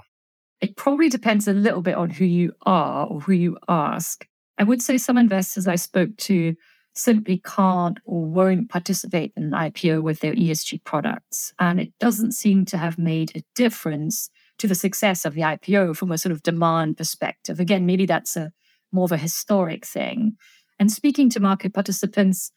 It 0.62 0.76
probably 0.76 1.10
depends 1.10 1.48
a 1.48 1.54
little 1.54 1.82
bit 1.82 1.96
on 1.96 2.10
who 2.10 2.26
you 2.26 2.54
are 2.66 3.08
or 3.08 3.22
who 3.22 3.34
you 3.34 3.58
ask. 3.68 4.26
I 4.58 4.64
would 4.64 4.82
say 4.82 4.98
some 4.98 5.18
investors 5.18 5.68
I 5.68 5.76
spoke 5.76 6.16
to 6.18 6.56
simply 6.96 7.42
can't 7.46 7.98
or 8.04 8.26
won't 8.26 8.70
participate 8.70 9.32
in 9.38 9.44
an 9.44 9.52
IPO 9.52 10.02
with 10.04 10.20
their 10.20 10.34
ESG 10.34 10.84
products. 10.84 11.54
And 11.60 11.80
it 11.80 11.94
doesn't 12.00 12.34
seem 12.34 12.66
to 12.66 12.78
have 12.78 12.98
made 12.98 13.32
a 13.36 13.44
difference 13.56 14.30
to 14.58 14.68
the 14.68 14.76
success 14.76 15.24
of 15.24 15.34
the 15.34 15.42
IPO 15.42 15.96
from 15.96 16.12
a 16.12 16.18
sort 16.18 16.34
of 16.34 16.44
demand 16.44 16.98
perspective. 16.98 17.60
Again, 17.60 17.86
maybe 17.86 18.06
that's 18.06 18.36
a 18.36 18.52
more 18.92 19.06
of 19.06 19.12
a 19.12 19.18
historic 19.18 19.86
thing. 19.86 20.36
And 20.80 20.92
speaking 20.92 21.30
to 21.32 21.40
market 21.40 21.74
participants, 21.74 22.52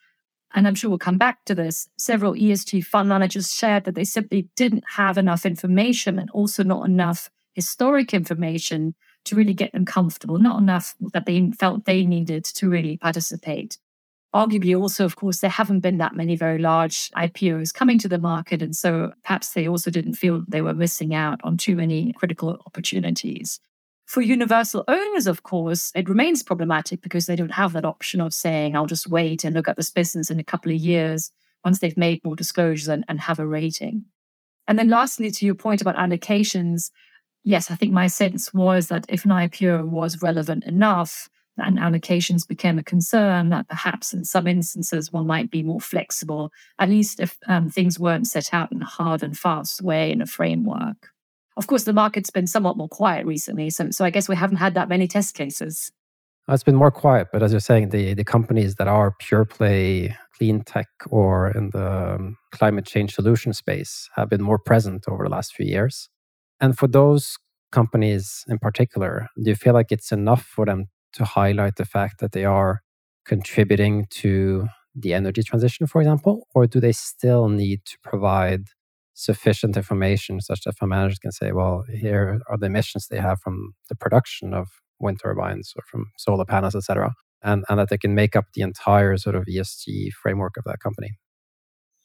and 0.54 0.66
I'm 0.66 0.74
sure 0.74 0.90
we'll 0.90 0.98
come 0.98 1.18
back 1.18 1.44
to 1.46 1.54
this, 1.54 1.88
several 1.98 2.34
ESG 2.34 2.84
fund 2.84 3.08
managers 3.08 3.52
shared 3.52 3.84
that 3.84 3.94
they 3.94 4.04
simply 4.04 4.48
didn't 4.54 4.84
have 4.96 5.18
enough 5.18 5.44
information 5.44 6.18
and 6.18 6.30
also 6.30 6.62
not 6.62 6.86
enough 6.86 7.30
historic 7.54 8.14
information 8.14 8.94
to 9.24 9.36
really 9.36 9.54
get 9.54 9.72
them 9.72 9.84
comfortable, 9.84 10.38
not 10.38 10.60
enough 10.60 10.94
that 11.12 11.26
they 11.26 11.50
felt 11.58 11.84
they 11.84 12.04
needed 12.04 12.44
to 12.44 12.68
really 12.68 12.96
participate. 12.96 13.78
Arguably, 14.34 14.78
also, 14.78 15.04
of 15.04 15.16
course, 15.16 15.40
there 15.40 15.50
haven't 15.50 15.80
been 15.80 15.98
that 15.98 16.16
many 16.16 16.36
very 16.36 16.58
large 16.58 17.10
IPOs 17.10 17.72
coming 17.72 17.98
to 17.98 18.08
the 18.08 18.18
market. 18.18 18.62
And 18.62 18.74
so 18.74 19.12
perhaps 19.22 19.50
they 19.50 19.68
also 19.68 19.90
didn't 19.90 20.14
feel 20.14 20.42
they 20.48 20.62
were 20.62 20.72
missing 20.72 21.14
out 21.14 21.40
on 21.44 21.58
too 21.58 21.76
many 21.76 22.14
critical 22.14 22.58
opportunities. 22.66 23.60
For 24.12 24.20
universal 24.20 24.84
owners, 24.88 25.26
of 25.26 25.42
course, 25.42 25.90
it 25.94 26.06
remains 26.06 26.42
problematic 26.42 27.00
because 27.00 27.24
they 27.24 27.34
don't 27.34 27.52
have 27.52 27.72
that 27.72 27.86
option 27.86 28.20
of 28.20 28.34
saying, 28.34 28.76
I'll 28.76 28.84
just 28.84 29.08
wait 29.08 29.42
and 29.42 29.54
look 29.54 29.68
at 29.68 29.78
this 29.78 29.88
business 29.88 30.30
in 30.30 30.38
a 30.38 30.44
couple 30.44 30.70
of 30.70 30.76
years 30.76 31.30
once 31.64 31.78
they've 31.78 31.96
made 31.96 32.22
more 32.22 32.36
disclosures 32.36 32.88
and, 32.88 33.06
and 33.08 33.18
have 33.20 33.38
a 33.38 33.46
rating. 33.46 34.04
And 34.68 34.78
then 34.78 34.90
lastly, 34.90 35.30
to 35.30 35.46
your 35.46 35.54
point 35.54 35.80
about 35.80 35.96
allocations, 35.96 36.90
yes, 37.42 37.70
I 37.70 37.74
think 37.74 37.94
my 37.94 38.06
sense 38.06 38.52
was 38.52 38.88
that 38.88 39.06
if 39.08 39.24
an 39.24 39.30
IPO 39.30 39.88
was 39.88 40.20
relevant 40.20 40.64
enough 40.64 41.30
and 41.56 41.78
allocations 41.78 42.46
became 42.46 42.78
a 42.78 42.84
concern, 42.84 43.48
that 43.48 43.66
perhaps 43.70 44.12
in 44.12 44.26
some 44.26 44.46
instances 44.46 45.10
one 45.10 45.26
might 45.26 45.50
be 45.50 45.62
more 45.62 45.80
flexible, 45.80 46.52
at 46.78 46.90
least 46.90 47.18
if 47.18 47.38
um, 47.48 47.70
things 47.70 47.98
weren't 47.98 48.26
set 48.26 48.52
out 48.52 48.72
in 48.72 48.82
a 48.82 48.84
hard 48.84 49.22
and 49.22 49.38
fast 49.38 49.80
way 49.80 50.12
in 50.12 50.20
a 50.20 50.26
framework. 50.26 51.12
Of 51.56 51.66
course, 51.66 51.84
the 51.84 51.92
market's 51.92 52.30
been 52.30 52.46
somewhat 52.46 52.76
more 52.76 52.88
quiet 52.88 53.26
recently, 53.26 53.70
so, 53.70 53.90
so 53.90 54.04
I 54.04 54.10
guess 54.10 54.28
we 54.28 54.36
haven't 54.36 54.56
had 54.56 54.74
that 54.74 54.88
many 54.88 55.06
test 55.06 55.34
cases. 55.34 55.92
It's 56.48 56.64
been 56.64 56.76
more 56.76 56.90
quiet, 56.90 57.28
but 57.32 57.42
as 57.42 57.52
you're 57.52 57.60
saying, 57.60 57.90
the, 57.90 58.14
the 58.14 58.24
companies 58.24 58.74
that 58.76 58.88
are 58.88 59.14
pure 59.20 59.44
play 59.44 60.16
clean 60.36 60.64
tech 60.64 60.88
or 61.08 61.50
in 61.50 61.70
the 61.70 62.14
um, 62.14 62.36
climate 62.50 62.84
change 62.84 63.14
solution 63.14 63.52
space 63.52 64.08
have 64.16 64.28
been 64.28 64.42
more 64.42 64.58
present 64.58 65.04
over 65.06 65.24
the 65.24 65.30
last 65.30 65.54
few 65.54 65.66
years. 65.66 66.08
And 66.60 66.76
for 66.76 66.88
those 66.88 67.38
companies 67.70 68.44
in 68.48 68.58
particular, 68.58 69.28
do 69.40 69.50
you 69.50 69.54
feel 69.56 69.72
like 69.72 69.92
it's 69.92 70.10
enough 70.10 70.42
for 70.42 70.66
them 70.66 70.86
to 71.12 71.24
highlight 71.24 71.76
the 71.76 71.84
fact 71.84 72.18
that 72.20 72.32
they 72.32 72.44
are 72.44 72.82
contributing 73.24 74.06
to 74.10 74.66
the 74.94 75.14
energy 75.14 75.42
transition, 75.42 75.86
for 75.86 76.00
example? 76.00 76.48
Or 76.54 76.66
do 76.66 76.80
they 76.80 76.92
still 76.92 77.48
need 77.48 77.84
to 77.84 77.96
provide 78.02 78.64
sufficient 79.14 79.76
information 79.76 80.40
such 80.40 80.62
that 80.62 80.76
fund 80.76 80.90
managers 80.90 81.18
can 81.18 81.32
say, 81.32 81.52
well, 81.52 81.84
here 81.92 82.40
are 82.48 82.56
the 82.56 82.66
emissions 82.66 83.08
they 83.08 83.18
have 83.18 83.40
from 83.40 83.74
the 83.88 83.94
production 83.94 84.54
of 84.54 84.68
wind 84.98 85.20
turbines 85.22 85.72
or 85.76 85.82
from 85.90 86.06
solar 86.16 86.44
panels, 86.44 86.74
etc., 86.74 87.12
and, 87.44 87.64
and 87.68 87.78
that 87.78 87.88
they 87.88 87.98
can 87.98 88.14
make 88.14 88.36
up 88.36 88.46
the 88.54 88.62
entire 88.62 89.16
sort 89.16 89.34
of 89.34 89.44
ESG 89.46 90.12
framework 90.12 90.56
of 90.56 90.64
that 90.64 90.78
company. 90.80 91.18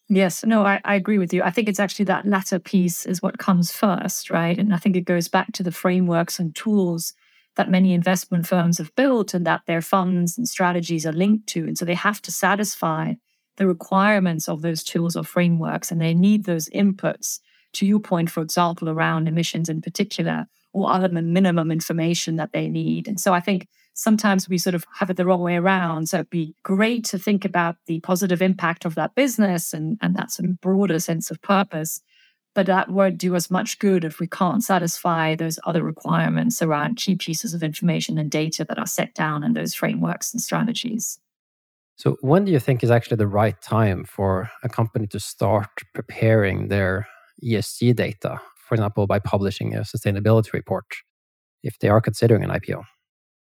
Yes, 0.10 0.44
no, 0.46 0.66
I, 0.66 0.80
I 0.86 0.96
agree 0.96 1.18
with 1.18 1.34
you. 1.34 1.44
I 1.44 1.52
think 1.52 1.68
it's 1.68 1.82
actually 1.82 2.06
that 2.06 2.26
latter 2.26 2.60
piece 2.60 3.06
is 3.06 3.22
what 3.22 3.38
comes 3.38 3.72
first, 3.72 4.30
right? 4.30 4.58
And 4.58 4.74
I 4.74 4.78
think 4.78 4.96
it 4.96 5.02
goes 5.02 5.28
back 5.28 5.52
to 5.54 5.64
the 5.64 5.72
frameworks 5.72 6.40
and 6.40 6.56
tools 6.56 7.14
that 7.58 7.70
many 7.70 7.94
investment 7.94 8.48
firms 8.48 8.78
have 8.78 8.96
built 8.96 9.34
and 9.34 9.46
that 9.46 9.62
their 9.68 9.82
funds 9.82 10.38
and 10.38 10.48
strategies 10.48 11.06
are 11.06 11.12
linked 11.12 11.48
to. 11.48 11.66
And 11.66 11.78
so 11.78 11.84
they 11.84 11.96
have 11.96 12.22
to 12.22 12.32
satisfy 12.32 13.16
the 13.58 13.68
requirements 13.68 14.48
of 14.48 14.62
those 14.62 14.84
tools 14.84 15.16
or 15.16 15.24
frameworks, 15.24 15.92
and 15.92 16.00
they 16.00 16.14
need 16.14 16.46
those 16.46 16.70
inputs 16.70 17.40
to 17.74 17.86
your 17.86 18.00
point, 18.00 18.32
for 18.32 18.42
example, 18.42 18.90
around 18.90 19.28
emissions 19.28 19.70
in 19.70 19.82
particular, 19.82 20.46
or 20.74 20.92
other 20.92 21.10
minimum 21.10 21.72
information 21.72 22.36
that 22.38 22.54
they 22.54 22.70
need. 22.70 23.08
And 23.08 23.20
so 23.20 23.34
I 23.34 23.40
think 23.40 23.68
sometimes 23.94 24.48
we 24.48 24.58
sort 24.58 24.76
of 24.76 24.86
have 25.00 25.10
it 25.10 25.18
the 25.18 25.26
wrong 25.26 25.42
way 25.42 25.56
around. 25.56 26.08
So 26.08 26.18
it'd 26.18 26.30
be 26.30 26.56
great 26.64 27.04
to 27.06 27.18
think 27.18 27.44
about 27.44 27.78
the 27.88 28.00
positive 28.02 28.42
impact 28.42 28.86
of 28.86 28.96
that 28.96 29.16
business 29.16 29.74
and, 29.74 29.98
and 30.02 30.16
that 30.16 30.32
sort 30.32 30.48
of 30.48 30.62
broader 30.62 31.00
sense 31.00 31.32
of 31.32 31.42
purpose. 31.42 32.02
But 32.54 32.68
that 32.68 32.90
won't 32.90 33.18
do 33.18 33.36
us 33.36 33.52
much 33.52 33.80
good 33.80 34.04
if 34.04 34.20
we 34.20 34.28
can't 34.28 34.64
satisfy 34.64 35.36
those 35.36 35.60
other 35.66 35.84
requirements 35.84 36.62
around 36.62 36.98
key 36.98 37.16
pieces 37.16 37.54
of 37.54 37.64
information 37.64 38.18
and 38.18 38.32
data 38.32 38.66
that 38.66 38.80
are 38.80 38.88
set 38.88 39.14
down 39.14 39.44
in 39.44 39.54
those 39.54 39.74
frameworks 39.74 40.34
and 40.34 40.42
strategies. 40.42 41.20
So, 41.98 42.16
when 42.22 42.46
do 42.46 42.52
you 42.52 42.60
think 42.60 42.84
is 42.84 42.92
actually 42.92 43.18
the 43.18 43.28
right 43.28 43.60
time 43.62 44.06
for 44.06 44.50
a 44.64 44.70
company 44.70 45.08
to 45.08 45.20
start 45.20 45.70
preparing 45.96 46.68
their 46.68 47.08
ESG 47.44 47.96
data? 47.96 48.40
For 48.68 48.76
example, 48.76 49.08
by 49.08 49.20
publishing 49.20 49.76
a 49.76 49.80
sustainability 49.80 50.54
report, 50.54 50.86
if 51.64 51.80
they 51.80 51.90
are 51.90 52.02
considering 52.02 52.44
an 52.44 52.52
IPO? 52.52 52.84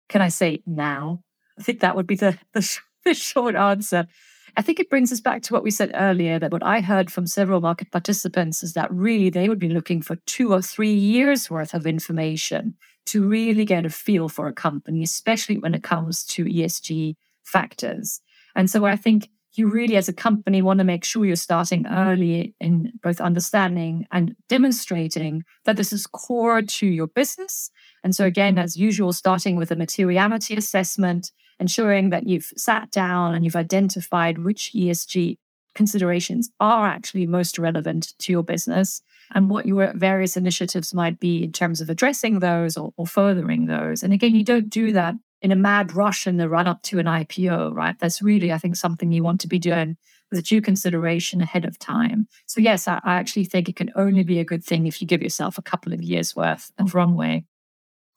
Can 0.09 0.21
I 0.21 0.29
say 0.29 0.63
now? 0.65 1.21
I 1.59 1.63
think 1.63 1.81
that 1.81 1.95
would 1.95 2.07
be 2.07 2.15
the, 2.15 2.37
the, 2.53 2.79
the 3.05 3.13
short 3.13 3.55
answer. 3.55 4.07
I 4.55 4.63
think 4.63 4.79
it 4.79 4.89
brings 4.89 5.11
us 5.11 5.21
back 5.21 5.43
to 5.43 5.53
what 5.53 5.63
we 5.63 5.69
said 5.69 5.91
earlier 5.93 6.39
that 6.39 6.51
what 6.51 6.65
I 6.65 6.81
heard 6.81 7.11
from 7.11 7.27
several 7.27 7.61
market 7.61 7.91
participants 7.91 8.63
is 8.63 8.73
that 8.73 8.91
really 8.91 9.29
they 9.29 9.49
would 9.49 9.59
be 9.59 9.69
looking 9.69 10.01
for 10.01 10.15
two 10.25 10.51
or 10.51 10.63
three 10.63 10.93
years 10.93 11.47
worth 11.49 11.75
of 11.75 11.85
information 11.85 12.73
to 13.05 13.27
really 13.27 13.65
get 13.65 13.85
a 13.85 13.89
feel 13.89 14.29
for 14.29 14.47
a 14.47 14.53
company, 14.53 15.03
especially 15.03 15.59
when 15.59 15.75
it 15.75 15.83
comes 15.83 16.25
to 16.25 16.45
ESG 16.45 17.15
factors. 17.43 18.19
And 18.57 18.69
so 18.69 18.85
I 18.85 18.95
think 18.95 19.29
you 19.53 19.69
really, 19.69 19.95
as 19.95 20.09
a 20.09 20.13
company, 20.13 20.61
want 20.61 20.79
to 20.79 20.83
make 20.83 21.05
sure 21.05 21.25
you're 21.25 21.35
starting 21.35 21.87
early 21.87 22.55
in 22.59 22.91
both 23.01 23.21
understanding 23.21 24.05
and 24.11 24.35
demonstrating 24.49 25.43
that 25.65 25.77
this 25.77 25.93
is 25.93 26.05
core 26.07 26.61
to 26.61 26.85
your 26.87 27.07
business. 27.07 27.71
And 28.03 28.15
so, 28.15 28.25
again, 28.25 28.57
as 28.57 28.75
usual, 28.75 29.13
starting 29.13 29.55
with 29.55 29.71
a 29.71 29.75
materiality 29.75 30.55
assessment, 30.55 31.31
ensuring 31.59 32.09
that 32.09 32.27
you've 32.27 32.51
sat 32.57 32.91
down 32.91 33.35
and 33.35 33.45
you've 33.45 33.55
identified 33.55 34.39
which 34.39 34.71
ESG 34.75 35.37
considerations 35.75 36.49
are 36.59 36.87
actually 36.87 37.27
most 37.27 37.59
relevant 37.59 38.13
to 38.17 38.31
your 38.31 38.43
business 38.43 39.01
and 39.33 39.49
what 39.49 39.65
your 39.65 39.93
various 39.95 40.35
initiatives 40.35 40.93
might 40.93 41.19
be 41.19 41.43
in 41.43 41.51
terms 41.51 41.81
of 41.81 41.89
addressing 41.89 42.39
those 42.39 42.75
or, 42.75 42.91
or 42.97 43.05
furthering 43.05 43.67
those. 43.67 44.01
And 44.01 44.13
again, 44.13 44.35
you 44.35 44.43
don't 44.43 44.69
do 44.69 44.91
that 44.93 45.15
in 45.41 45.51
a 45.51 45.55
mad 45.55 45.93
rush 45.93 46.25
in 46.25 46.37
the 46.37 46.49
run 46.49 46.67
up 46.67 46.81
to 46.83 46.99
an 46.99 47.05
IPO, 47.05 47.73
right? 47.73 47.97
That's 47.99 48.21
really, 48.21 48.51
I 48.51 48.57
think, 48.57 48.75
something 48.75 49.11
you 49.11 49.23
want 49.23 49.41
to 49.41 49.47
be 49.47 49.59
doing 49.59 49.97
with 50.31 50.45
due 50.45 50.61
consideration 50.61 51.41
ahead 51.41 51.65
of 51.65 51.79
time. 51.79 52.27
So, 52.45 52.59
yes, 52.59 52.87
I, 52.87 52.99
I 53.03 53.15
actually 53.15 53.45
think 53.45 53.69
it 53.69 53.75
can 53.75 53.91
only 53.95 54.23
be 54.23 54.39
a 54.39 54.45
good 54.45 54.63
thing 54.63 54.87
if 54.87 55.01
you 55.01 55.07
give 55.07 55.21
yourself 55.21 55.57
a 55.57 55.61
couple 55.61 55.93
of 55.93 56.01
years 56.01 56.35
worth 56.35 56.71
of 56.79 56.95
runway. 56.95 57.45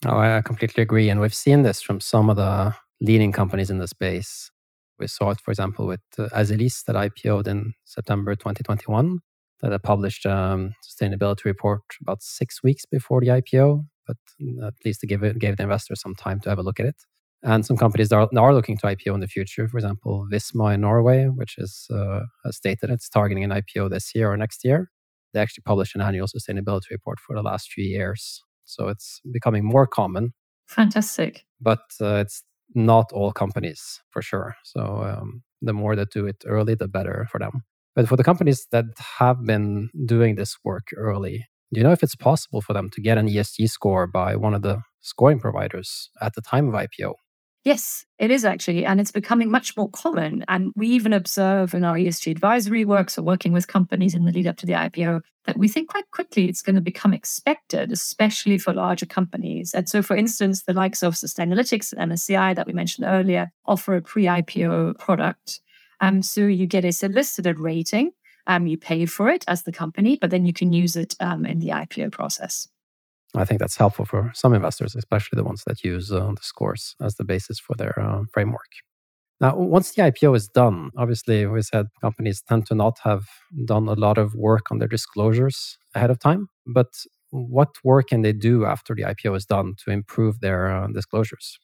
Oh, 0.06 0.18
I 0.18 0.40
completely 0.42 0.82
agree. 0.82 1.10
And 1.10 1.20
we've 1.20 1.34
seen 1.34 1.62
this 1.62 1.82
from 1.82 2.00
some 2.00 2.30
of 2.30 2.36
the 2.36 2.74
leading 3.00 3.32
companies 3.32 3.70
in 3.70 3.78
the 3.78 3.88
space. 3.88 4.50
We 4.98 5.06
saw 5.06 5.30
it, 5.30 5.40
for 5.40 5.50
example, 5.50 5.86
with 5.86 6.00
uh, 6.18 6.28
Azelis 6.28 6.84
that 6.84 6.96
IPO'd 6.96 7.48
in 7.48 7.74
September 7.84 8.34
2021, 8.34 9.20
that 9.62 9.82
published 9.82 10.24
a 10.24 10.34
um, 10.34 10.74
sustainability 10.86 11.44
report 11.44 11.82
about 12.00 12.22
six 12.22 12.62
weeks 12.62 12.84
before 12.86 13.20
the 13.20 13.28
IPO, 13.28 13.86
but 14.10 14.66
at 14.66 14.74
least 14.84 15.00
to 15.00 15.06
give 15.06 15.22
it, 15.22 15.38
gave 15.38 15.56
the 15.56 15.62
investors 15.62 16.00
some 16.00 16.14
time 16.14 16.40
to 16.40 16.48
have 16.48 16.58
a 16.58 16.62
look 16.62 16.80
at 16.80 16.86
it. 16.86 16.96
And 17.42 17.64
some 17.64 17.76
companies 17.76 18.12
are, 18.12 18.28
are 18.36 18.54
looking 18.54 18.76
to 18.78 18.86
IPO 18.86 19.14
in 19.14 19.20
the 19.20 19.26
future. 19.26 19.66
For 19.66 19.78
example, 19.78 20.26
Visma 20.30 20.74
in 20.74 20.82
Norway, 20.82 21.26
which 21.26 21.56
is 21.56 21.86
uh, 21.92 22.20
has 22.44 22.56
stated 22.56 22.90
it's 22.90 23.08
targeting 23.08 23.44
an 23.44 23.50
IPO 23.50 23.90
this 23.90 24.14
year 24.14 24.30
or 24.30 24.36
next 24.36 24.64
year. 24.64 24.90
They 25.32 25.40
actually 25.40 25.62
published 25.62 25.94
an 25.94 26.02
annual 26.02 26.26
sustainability 26.26 26.90
report 26.90 27.18
for 27.20 27.34
the 27.34 27.42
last 27.42 27.72
few 27.72 27.84
years. 27.84 28.42
So 28.64 28.88
it's 28.88 29.20
becoming 29.32 29.64
more 29.64 29.86
common. 29.86 30.34
Fantastic. 30.68 31.44
But 31.60 31.80
uh, 32.00 32.16
it's 32.16 32.42
not 32.74 33.10
all 33.12 33.32
companies 33.32 34.00
for 34.10 34.22
sure. 34.22 34.56
So 34.64 34.80
um, 34.80 35.42
the 35.62 35.72
more 35.72 35.96
that 35.96 36.10
do 36.10 36.26
it 36.26 36.44
early, 36.46 36.74
the 36.74 36.88
better 36.88 37.26
for 37.30 37.38
them. 37.38 37.62
But 37.96 38.08
for 38.08 38.16
the 38.16 38.24
companies 38.24 38.66
that 38.70 38.84
have 39.18 39.44
been 39.44 39.90
doing 40.06 40.36
this 40.36 40.56
work 40.62 40.88
early, 40.96 41.46
do 41.72 41.80
you 41.80 41.84
know 41.84 41.92
if 41.92 42.02
it's 42.02 42.16
possible 42.16 42.60
for 42.60 42.72
them 42.72 42.90
to 42.90 43.00
get 43.00 43.18
an 43.18 43.28
ESG 43.28 43.68
score 43.70 44.06
by 44.06 44.36
one 44.36 44.54
of 44.54 44.62
the 44.62 44.82
scoring 45.00 45.38
providers 45.38 46.10
at 46.20 46.34
the 46.34 46.42
time 46.42 46.68
of 46.68 46.74
IPO? 46.74 47.14
Yes, 47.62 48.06
it 48.18 48.30
is 48.30 48.44
actually. 48.44 48.86
And 48.86 49.00
it's 49.00 49.12
becoming 49.12 49.50
much 49.50 49.76
more 49.76 49.90
common. 49.90 50.44
And 50.48 50.72
we 50.76 50.88
even 50.88 51.12
observe 51.12 51.74
in 51.74 51.84
our 51.84 51.96
ESG 51.96 52.30
advisory 52.30 52.86
work, 52.86 53.10
so 53.10 53.22
working 53.22 53.52
with 53.52 53.66
companies 53.66 54.14
in 54.14 54.24
the 54.24 54.32
lead 54.32 54.46
up 54.46 54.56
to 54.58 54.66
the 54.66 54.72
IPO, 54.72 55.20
that 55.44 55.58
we 55.58 55.68
think 55.68 55.90
quite 55.90 56.10
quickly 56.10 56.48
it's 56.48 56.62
going 56.62 56.76
to 56.76 56.80
become 56.80 57.12
expected, 57.12 57.92
especially 57.92 58.56
for 58.56 58.72
larger 58.72 59.06
companies. 59.06 59.74
And 59.74 59.88
so, 59.88 60.02
for 60.02 60.16
instance, 60.16 60.62
the 60.62 60.72
likes 60.72 61.02
of 61.02 61.14
Sustainalytics 61.14 61.92
and 61.92 62.10
MSCI 62.10 62.56
that 62.56 62.66
we 62.66 62.72
mentioned 62.72 63.06
earlier 63.06 63.50
offer 63.66 63.94
a 63.94 64.02
pre 64.02 64.24
IPO 64.24 64.98
product. 64.98 65.60
Um, 66.00 66.22
so 66.22 66.46
you 66.46 66.66
get 66.66 66.86
a 66.86 66.92
solicited 66.92 67.60
rating 67.60 68.12
um, 68.50 68.66
you 68.66 68.76
pay 68.76 69.06
for 69.06 69.28
it 69.28 69.44
as 69.46 69.62
the 69.62 69.72
company, 69.72 70.18
but 70.20 70.30
then 70.30 70.44
you 70.44 70.52
can 70.52 70.72
use 70.72 70.96
it 70.96 71.14
um, 71.20 71.46
in 71.46 71.60
the 71.60 71.68
IPO 71.68 72.10
process. 72.10 72.66
I 73.36 73.44
think 73.44 73.60
that's 73.60 73.76
helpful 73.76 74.04
for 74.04 74.32
some 74.34 74.54
investors, 74.54 74.96
especially 74.96 75.36
the 75.36 75.44
ones 75.44 75.62
that 75.66 75.84
use 75.84 76.10
uh, 76.10 76.32
the 76.34 76.42
scores 76.42 76.96
as 77.00 77.14
the 77.14 77.24
basis 77.24 77.60
for 77.60 77.76
their 77.76 77.96
uh, 77.98 78.24
framework. 78.32 78.72
Now, 79.40 79.56
once 79.56 79.92
the 79.92 80.02
IPO 80.02 80.36
is 80.36 80.48
done, 80.48 80.90
obviously, 80.96 81.46
we 81.46 81.62
said 81.62 81.86
companies 82.00 82.42
tend 82.42 82.66
to 82.66 82.74
not 82.74 82.98
have 83.04 83.24
done 83.64 83.88
a 83.88 83.94
lot 83.94 84.18
of 84.18 84.34
work 84.34 84.70
on 84.72 84.80
their 84.80 84.88
disclosures 84.88 85.78
ahead 85.94 86.10
of 86.10 86.18
time. 86.18 86.48
But 86.66 86.88
what 87.30 87.68
work 87.84 88.08
can 88.08 88.22
they 88.22 88.32
do 88.32 88.64
after 88.64 88.94
the 88.96 89.02
IPO 89.02 89.36
is 89.36 89.46
done 89.46 89.74
to 89.84 89.92
improve 89.92 90.40
their 90.40 90.66
uh, 90.70 90.88
disclosures? 90.88 91.58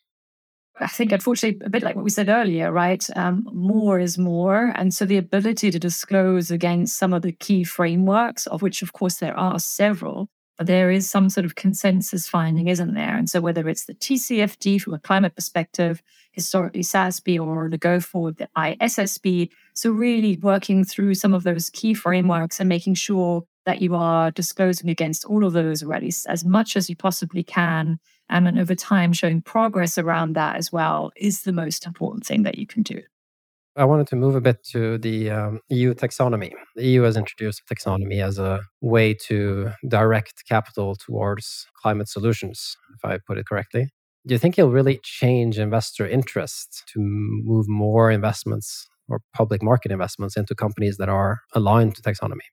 I 0.78 0.88
think, 0.88 1.12
unfortunately, 1.12 1.64
a 1.64 1.70
bit 1.70 1.82
like 1.82 1.96
what 1.96 2.04
we 2.04 2.10
said 2.10 2.28
earlier, 2.28 2.70
right? 2.70 3.04
Um, 3.16 3.48
more 3.52 3.98
is 3.98 4.18
more. 4.18 4.72
And 4.76 4.92
so 4.92 5.06
the 5.06 5.16
ability 5.16 5.70
to 5.70 5.78
disclose 5.78 6.50
against 6.50 6.98
some 6.98 7.14
of 7.14 7.22
the 7.22 7.32
key 7.32 7.64
frameworks, 7.64 8.46
of 8.46 8.60
which, 8.60 8.82
of 8.82 8.92
course, 8.92 9.16
there 9.16 9.36
are 9.38 9.58
several, 9.58 10.28
but 10.58 10.66
there 10.66 10.90
is 10.90 11.08
some 11.08 11.30
sort 11.30 11.46
of 11.46 11.54
consensus 11.54 12.28
finding, 12.28 12.68
isn't 12.68 12.92
there? 12.92 13.16
And 13.16 13.28
so 13.30 13.40
whether 13.40 13.68
it's 13.68 13.86
the 13.86 13.94
TCFD 13.94 14.80
from 14.80 14.92
a 14.92 14.98
climate 14.98 15.34
perspective, 15.34 16.02
historically 16.32 16.82
SASB, 16.82 17.40
or 17.40 17.70
the 17.70 17.78
go 17.78 17.98
forward, 17.98 18.36
the 18.36 18.48
ISSB. 18.56 19.48
So 19.72 19.90
really 19.90 20.36
working 20.36 20.84
through 20.84 21.14
some 21.14 21.32
of 21.32 21.42
those 21.42 21.70
key 21.70 21.94
frameworks 21.94 22.60
and 22.60 22.68
making 22.68 22.94
sure 22.94 23.44
that 23.66 23.82
you 23.82 23.94
are 23.94 24.30
disclosing 24.30 24.88
against 24.88 25.24
all 25.24 25.44
of 25.44 25.52
those 25.52 25.82
already 25.82 26.10
as 26.28 26.44
much 26.44 26.76
as 26.76 26.88
you 26.88 26.96
possibly 26.96 27.42
can 27.42 27.98
um, 28.30 28.46
and 28.46 28.58
over 28.58 28.74
time 28.74 29.12
showing 29.12 29.42
progress 29.42 29.98
around 29.98 30.34
that 30.34 30.56
as 30.56 30.72
well 30.72 31.12
is 31.16 31.42
the 31.42 31.52
most 31.52 31.86
important 31.86 32.24
thing 32.24 32.44
that 32.44 32.58
you 32.58 32.66
can 32.66 32.82
do. 32.82 33.02
I 33.78 33.84
wanted 33.84 34.06
to 34.08 34.16
move 34.16 34.34
a 34.34 34.40
bit 34.40 34.64
to 34.72 34.96
the 34.96 35.30
um, 35.30 35.60
EU 35.68 35.92
taxonomy. 35.92 36.52
The 36.76 36.86
EU 36.86 37.02
has 37.02 37.16
introduced 37.16 37.62
taxonomy 37.70 38.22
as 38.24 38.38
a 38.38 38.60
way 38.80 39.12
to 39.26 39.70
direct 39.86 40.44
capital 40.48 40.96
towards 40.96 41.66
climate 41.76 42.08
solutions, 42.08 42.74
if 42.94 43.04
I 43.04 43.18
put 43.26 43.36
it 43.36 43.46
correctly. 43.46 43.90
Do 44.26 44.34
you 44.34 44.38
think 44.38 44.58
it'll 44.58 44.72
really 44.72 44.98
change 45.02 45.58
investor 45.58 46.06
interest 46.08 46.84
to 46.94 46.98
move 47.00 47.68
more 47.68 48.10
investments 48.10 48.88
or 49.08 49.20
public 49.34 49.62
market 49.62 49.92
investments 49.92 50.38
into 50.38 50.54
companies 50.54 50.96
that 50.96 51.10
are 51.10 51.40
aligned 51.54 51.96
to 51.96 52.02
taxonomy? 52.02 52.48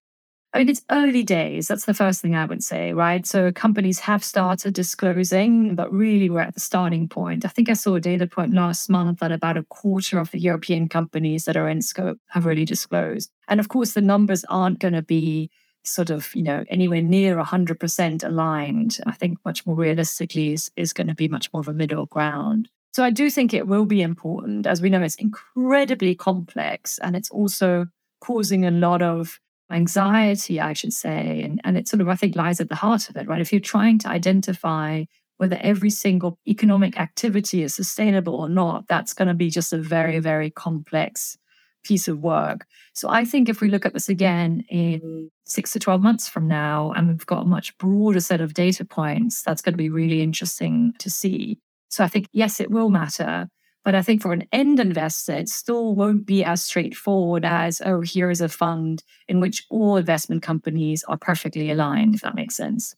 I 0.53 0.59
mean, 0.59 0.69
it's 0.69 0.85
early 0.91 1.23
days. 1.23 1.67
That's 1.67 1.85
the 1.85 1.95
first 1.95 2.21
thing 2.21 2.35
I 2.35 2.45
would 2.45 2.63
say, 2.63 2.93
right? 2.93 3.25
So 3.25 3.51
companies 3.51 3.99
have 4.01 4.23
started 4.23 4.75
disclosing, 4.75 5.73
but 5.73 5.91
really 5.91 6.29
we're 6.29 6.41
at 6.41 6.53
the 6.53 6.59
starting 6.59 7.09
point. 7.09 7.43
I 7.43 7.47
think 7.47 7.69
I 7.69 7.73
saw 7.73 7.95
a 7.95 7.99
data 7.99 8.27
point 8.27 8.53
last 8.53 8.87
month 8.87 9.19
that 9.19 9.31
about 9.31 9.57
a 9.57 9.63
quarter 9.63 10.19
of 10.19 10.29
the 10.29 10.39
European 10.39 10.87
companies 10.89 11.45
that 11.45 11.57
are 11.57 11.67
in 11.67 11.81
scope 11.81 12.19
have 12.27 12.45
really 12.45 12.65
disclosed. 12.65 13.31
And 13.47 13.59
of 13.59 13.69
course, 13.69 13.93
the 13.93 14.01
numbers 14.01 14.45
aren't 14.47 14.77
going 14.77 14.93
to 14.93 15.01
be 15.01 15.49
sort 15.83 16.11
of, 16.11 16.33
you 16.35 16.43
know, 16.43 16.63
anywhere 16.69 17.01
near 17.01 17.35
100% 17.37 18.23
aligned. 18.23 18.99
I 19.07 19.13
think 19.13 19.39
much 19.43 19.65
more 19.65 19.75
realistically 19.75 20.53
is, 20.53 20.69
is 20.75 20.93
going 20.93 21.07
to 21.07 21.15
be 21.15 21.27
much 21.27 21.51
more 21.51 21.61
of 21.61 21.67
a 21.67 21.73
middle 21.73 22.05
ground. 22.05 22.69
So 22.93 23.03
I 23.03 23.09
do 23.09 23.31
think 23.31 23.55
it 23.55 23.67
will 23.67 23.85
be 23.85 24.03
important. 24.03 24.67
As 24.67 24.83
we 24.83 24.89
know, 24.89 25.01
it's 25.01 25.15
incredibly 25.15 26.13
complex 26.13 26.99
and 26.99 27.15
it's 27.15 27.31
also 27.31 27.87
causing 28.21 28.65
a 28.65 28.71
lot 28.71 29.01
of 29.01 29.39
anxiety, 29.71 30.59
I 30.59 30.73
should 30.73 30.93
say. 30.93 31.41
And, 31.43 31.61
and 31.63 31.77
it 31.77 31.87
sort 31.87 32.01
of, 32.01 32.09
I 32.09 32.15
think, 32.15 32.35
lies 32.35 32.59
at 32.59 32.69
the 32.69 32.75
heart 32.75 33.09
of 33.09 33.15
it, 33.15 33.27
right? 33.27 33.41
If 33.41 33.51
you're 33.51 33.61
trying 33.61 33.99
to 33.99 34.09
identify 34.09 35.05
whether 35.37 35.57
every 35.61 35.89
single 35.89 36.37
economic 36.47 36.99
activity 36.99 37.63
is 37.63 37.75
sustainable 37.75 38.35
or 38.35 38.49
not, 38.49 38.87
that's 38.87 39.13
going 39.13 39.27
to 39.27 39.33
be 39.33 39.49
just 39.49 39.73
a 39.73 39.77
very, 39.77 40.19
very 40.19 40.49
complex 40.49 41.37
piece 41.83 42.07
of 42.07 42.19
work. 42.19 42.65
So 42.93 43.09
I 43.09 43.25
think 43.25 43.49
if 43.49 43.59
we 43.59 43.69
look 43.69 43.85
at 43.85 43.93
this 43.93 44.09
again 44.09 44.63
in 44.69 45.29
six 45.45 45.73
to 45.73 45.79
12 45.79 46.01
months 46.01 46.29
from 46.29 46.47
now, 46.47 46.91
and 46.95 47.07
we've 47.07 47.25
got 47.25 47.43
a 47.43 47.47
much 47.47 47.77
broader 47.77 48.19
set 48.19 48.41
of 48.41 48.53
data 48.53 48.85
points, 48.85 49.41
that's 49.41 49.61
going 49.61 49.73
to 49.73 49.77
be 49.77 49.89
really 49.89 50.21
interesting 50.21 50.93
to 50.99 51.09
see. 51.09 51.59
So 51.89 52.03
I 52.03 52.07
think, 52.07 52.27
yes, 52.31 52.59
it 52.59 52.71
will 52.71 52.89
matter. 52.89 53.49
But 53.83 53.95
I 53.95 54.01
think 54.01 54.21
for 54.21 54.31
an 54.31 54.47
end 54.51 54.79
investor, 54.79 55.33
it 55.33 55.49
still 55.49 55.93
won't 55.93 56.25
be 56.25 56.43
as 56.43 56.63
straightforward 56.63 57.43
as, 57.43 57.81
oh, 57.85 58.01
here 58.01 58.29
is 58.29 58.39
a 58.39 58.47
fund 58.47 59.03
in 59.27 59.39
which 59.39 59.65
all 59.69 59.97
investment 59.97 60.41
companies 60.41 61.03
are 61.07 61.17
perfectly 61.17 61.69
aligned, 61.69 62.15
if 62.15 62.21
that 62.21 62.35
makes 62.35 62.55
sense. 62.55 62.95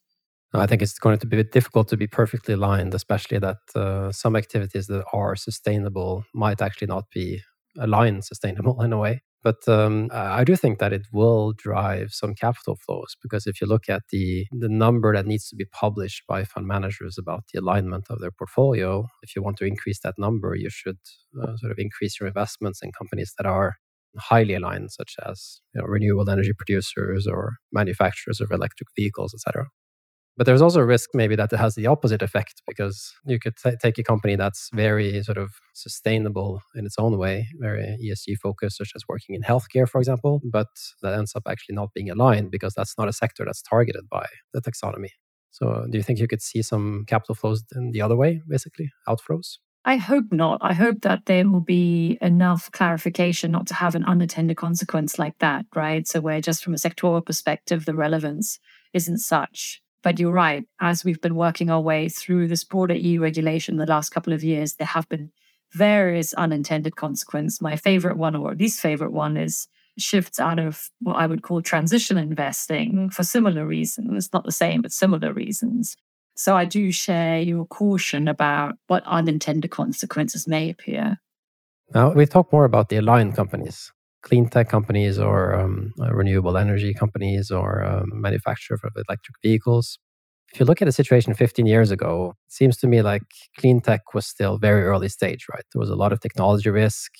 I 0.53 0.67
think 0.67 0.81
it's 0.81 0.99
going 0.99 1.19
to 1.19 1.27
be 1.27 1.43
difficult 1.43 1.87
to 1.89 1.97
be 1.97 2.07
perfectly 2.07 2.53
aligned, 2.53 2.93
especially 2.93 3.39
that 3.39 3.57
uh, 3.75 4.11
some 4.11 4.35
activities 4.35 4.87
that 4.87 5.03
are 5.11 5.35
sustainable 5.35 6.23
might 6.33 6.61
actually 6.61 6.87
not 6.87 7.09
be 7.13 7.41
aligned 7.77 8.23
sustainable 8.23 8.81
in 8.83 8.93
a 8.93 8.97
way. 8.97 9.21
But 9.45 9.67
um, 9.67 10.09
I 10.11 10.43
do 10.43 10.55
think 10.55 10.79
that 10.79 10.91
it 10.91 11.05
will 11.13 11.53
drive 11.53 12.13
some 12.13 12.33
capital 12.33 12.75
flows 12.83 13.15
because 13.21 13.45
if 13.45 13.61
you 13.61 13.67
look 13.67 13.87
at 13.87 14.01
the 14.09 14.47
the 14.51 14.69
number 14.69 15.13
that 15.15 15.27
needs 15.27 15.47
to 15.49 15.55
be 15.55 15.65
published 15.65 16.23
by 16.27 16.45
fund 16.45 16.65
managers 16.65 17.19
about 17.19 17.43
the 17.53 17.59
alignment 17.59 18.05
of 18.09 18.19
their 18.19 18.31
portfolio, 18.31 19.07
if 19.21 19.35
you 19.35 19.43
want 19.43 19.57
to 19.57 19.65
increase 19.65 19.99
that 20.01 20.15
number, 20.17 20.55
you 20.55 20.71
should 20.71 20.97
uh, 21.39 21.55
sort 21.57 21.71
of 21.71 21.77
increase 21.77 22.19
your 22.19 22.27
investments 22.27 22.79
in 22.81 22.91
companies 22.91 23.33
that 23.37 23.45
are 23.45 23.75
highly 24.17 24.55
aligned, 24.55 24.91
such 24.91 25.13
as 25.29 25.61
you 25.75 25.81
know, 25.81 25.87
renewable 25.87 26.27
energy 26.27 26.53
producers 26.57 27.27
or 27.27 27.57
manufacturers 27.71 28.41
of 28.41 28.49
electric 28.51 28.87
vehicles, 28.97 29.31
etc. 29.35 29.67
But 30.37 30.45
there's 30.45 30.61
also 30.61 30.81
a 30.81 30.85
risk 30.85 31.11
maybe 31.13 31.35
that 31.37 31.53
it 31.53 31.57
has 31.57 31.75
the 31.75 31.87
opposite 31.87 32.21
effect 32.21 32.61
because 32.67 33.13
you 33.25 33.39
could 33.39 33.55
t- 33.55 33.77
take 33.81 33.97
a 33.97 34.03
company 34.03 34.35
that's 34.35 34.69
very 34.73 35.23
sort 35.23 35.37
of 35.37 35.53
sustainable 35.73 36.61
in 36.75 36.85
its 36.85 36.97
own 36.97 37.17
way, 37.17 37.47
very 37.57 37.97
ESG 38.03 38.37
focused, 38.39 38.77
such 38.77 38.91
as 38.95 39.03
working 39.07 39.35
in 39.35 39.43
healthcare, 39.43 39.87
for 39.87 39.99
example, 39.99 40.41
but 40.43 40.67
that 41.01 41.13
ends 41.13 41.35
up 41.35 41.43
actually 41.47 41.75
not 41.75 41.93
being 41.93 42.09
aligned 42.09 42.51
because 42.51 42.73
that's 42.73 42.97
not 42.97 43.07
a 43.07 43.13
sector 43.13 43.45
that's 43.45 43.61
targeted 43.61 44.09
by 44.09 44.25
the 44.53 44.61
taxonomy. 44.61 45.11
So, 45.51 45.85
do 45.89 45.97
you 45.97 46.03
think 46.03 46.19
you 46.19 46.27
could 46.27 46.41
see 46.41 46.61
some 46.61 47.05
capital 47.07 47.33
flows 47.33 47.63
in 47.73 47.91
the 47.91 48.01
other 48.01 48.17
way, 48.17 48.41
basically, 48.45 48.91
outflows? 49.07 49.59
I 49.85 49.95
hope 49.95 50.25
not. 50.31 50.59
I 50.61 50.73
hope 50.73 51.01
that 51.03 51.27
there 51.27 51.47
will 51.49 51.61
be 51.61 52.17
enough 52.19 52.69
clarification 52.71 53.51
not 53.51 53.67
to 53.67 53.75
have 53.75 53.95
an 53.95 54.03
unintended 54.03 54.57
consequence 54.57 55.17
like 55.17 55.37
that, 55.39 55.65
right? 55.73 56.05
So, 56.05 56.19
where 56.19 56.41
just 56.41 56.61
from 56.61 56.73
a 56.73 56.77
sectoral 56.77 57.25
perspective, 57.25 57.85
the 57.85 57.95
relevance 57.95 58.59
isn't 58.93 59.19
such. 59.19 59.81
But 60.05 60.19
you're 60.19 60.31
right. 60.31 60.63
As 60.79 61.03
we've 61.03 61.19
been 61.19 61.35
working 61.35 61.71
our 61.71 61.81
way 61.81 62.09
through 62.09 62.47
this 62.47 62.63
broader 62.63 62.93
EU 62.93 63.19
regulation 63.19 63.77
the 63.77 63.87
last 63.87 64.11
couple 64.11 64.33
of 64.33 64.43
years, 64.43 64.75
there 64.75 64.85
have 64.85 65.09
been 65.09 65.31
various 65.73 66.31
unintended 66.35 66.95
consequences. 66.95 67.59
My 67.59 67.75
favorite 67.75 68.15
one, 68.15 68.35
or 68.35 68.53
least 68.53 68.79
favorite 68.79 69.13
one, 69.13 69.35
is 69.35 69.67
shifts 69.97 70.39
out 70.39 70.59
of 70.59 70.91
what 70.99 71.15
I 71.15 71.25
would 71.25 71.41
call 71.41 71.63
transition 71.63 72.19
investing 72.19 73.09
for 73.09 73.23
similar 73.23 73.65
reasons, 73.65 74.29
not 74.31 74.45
the 74.45 74.51
same, 74.51 74.83
but 74.83 74.91
similar 74.91 75.33
reasons. 75.33 75.97
So 76.35 76.55
I 76.55 76.65
do 76.65 76.91
share 76.91 77.39
your 77.39 77.65
caution 77.65 78.27
about 78.27 78.75
what 78.85 79.03
unintended 79.07 79.71
consequences 79.71 80.47
may 80.47 80.69
appear. 80.69 81.17
Now, 81.95 82.11
we 82.11 82.27
talk 82.27 82.53
more 82.53 82.65
about 82.65 82.89
the 82.89 82.97
aligned 82.97 83.35
companies 83.35 83.91
clean 84.25 84.49
tech 84.49 84.67
companies 84.67 85.17
or 85.19 85.53
um, 85.53 85.93
uh, 86.01 86.11
renewable 86.13 86.57
energy 86.57 86.93
companies 86.93 87.51
or 87.51 87.83
um, 87.83 88.09
manufacturer 88.13 88.77
of 88.83 88.91
electric 88.95 89.35
vehicles. 89.41 89.99
If 90.51 90.59
you 90.59 90.65
look 90.65 90.81
at 90.81 90.85
the 90.85 90.91
situation 90.91 91.33
15 91.33 91.65
years 91.65 91.91
ago, 91.91 92.33
it 92.47 92.51
seems 92.53 92.77
to 92.77 92.87
me 92.87 93.01
like 93.01 93.23
clean 93.59 93.81
tech 93.81 94.13
was 94.13 94.25
still 94.25 94.57
very 94.57 94.83
early 94.83 95.09
stage, 95.09 95.45
right? 95.53 95.63
There 95.73 95.79
was 95.79 95.89
a 95.89 95.95
lot 95.95 96.11
of 96.11 96.19
technology 96.19 96.69
risk, 96.69 97.11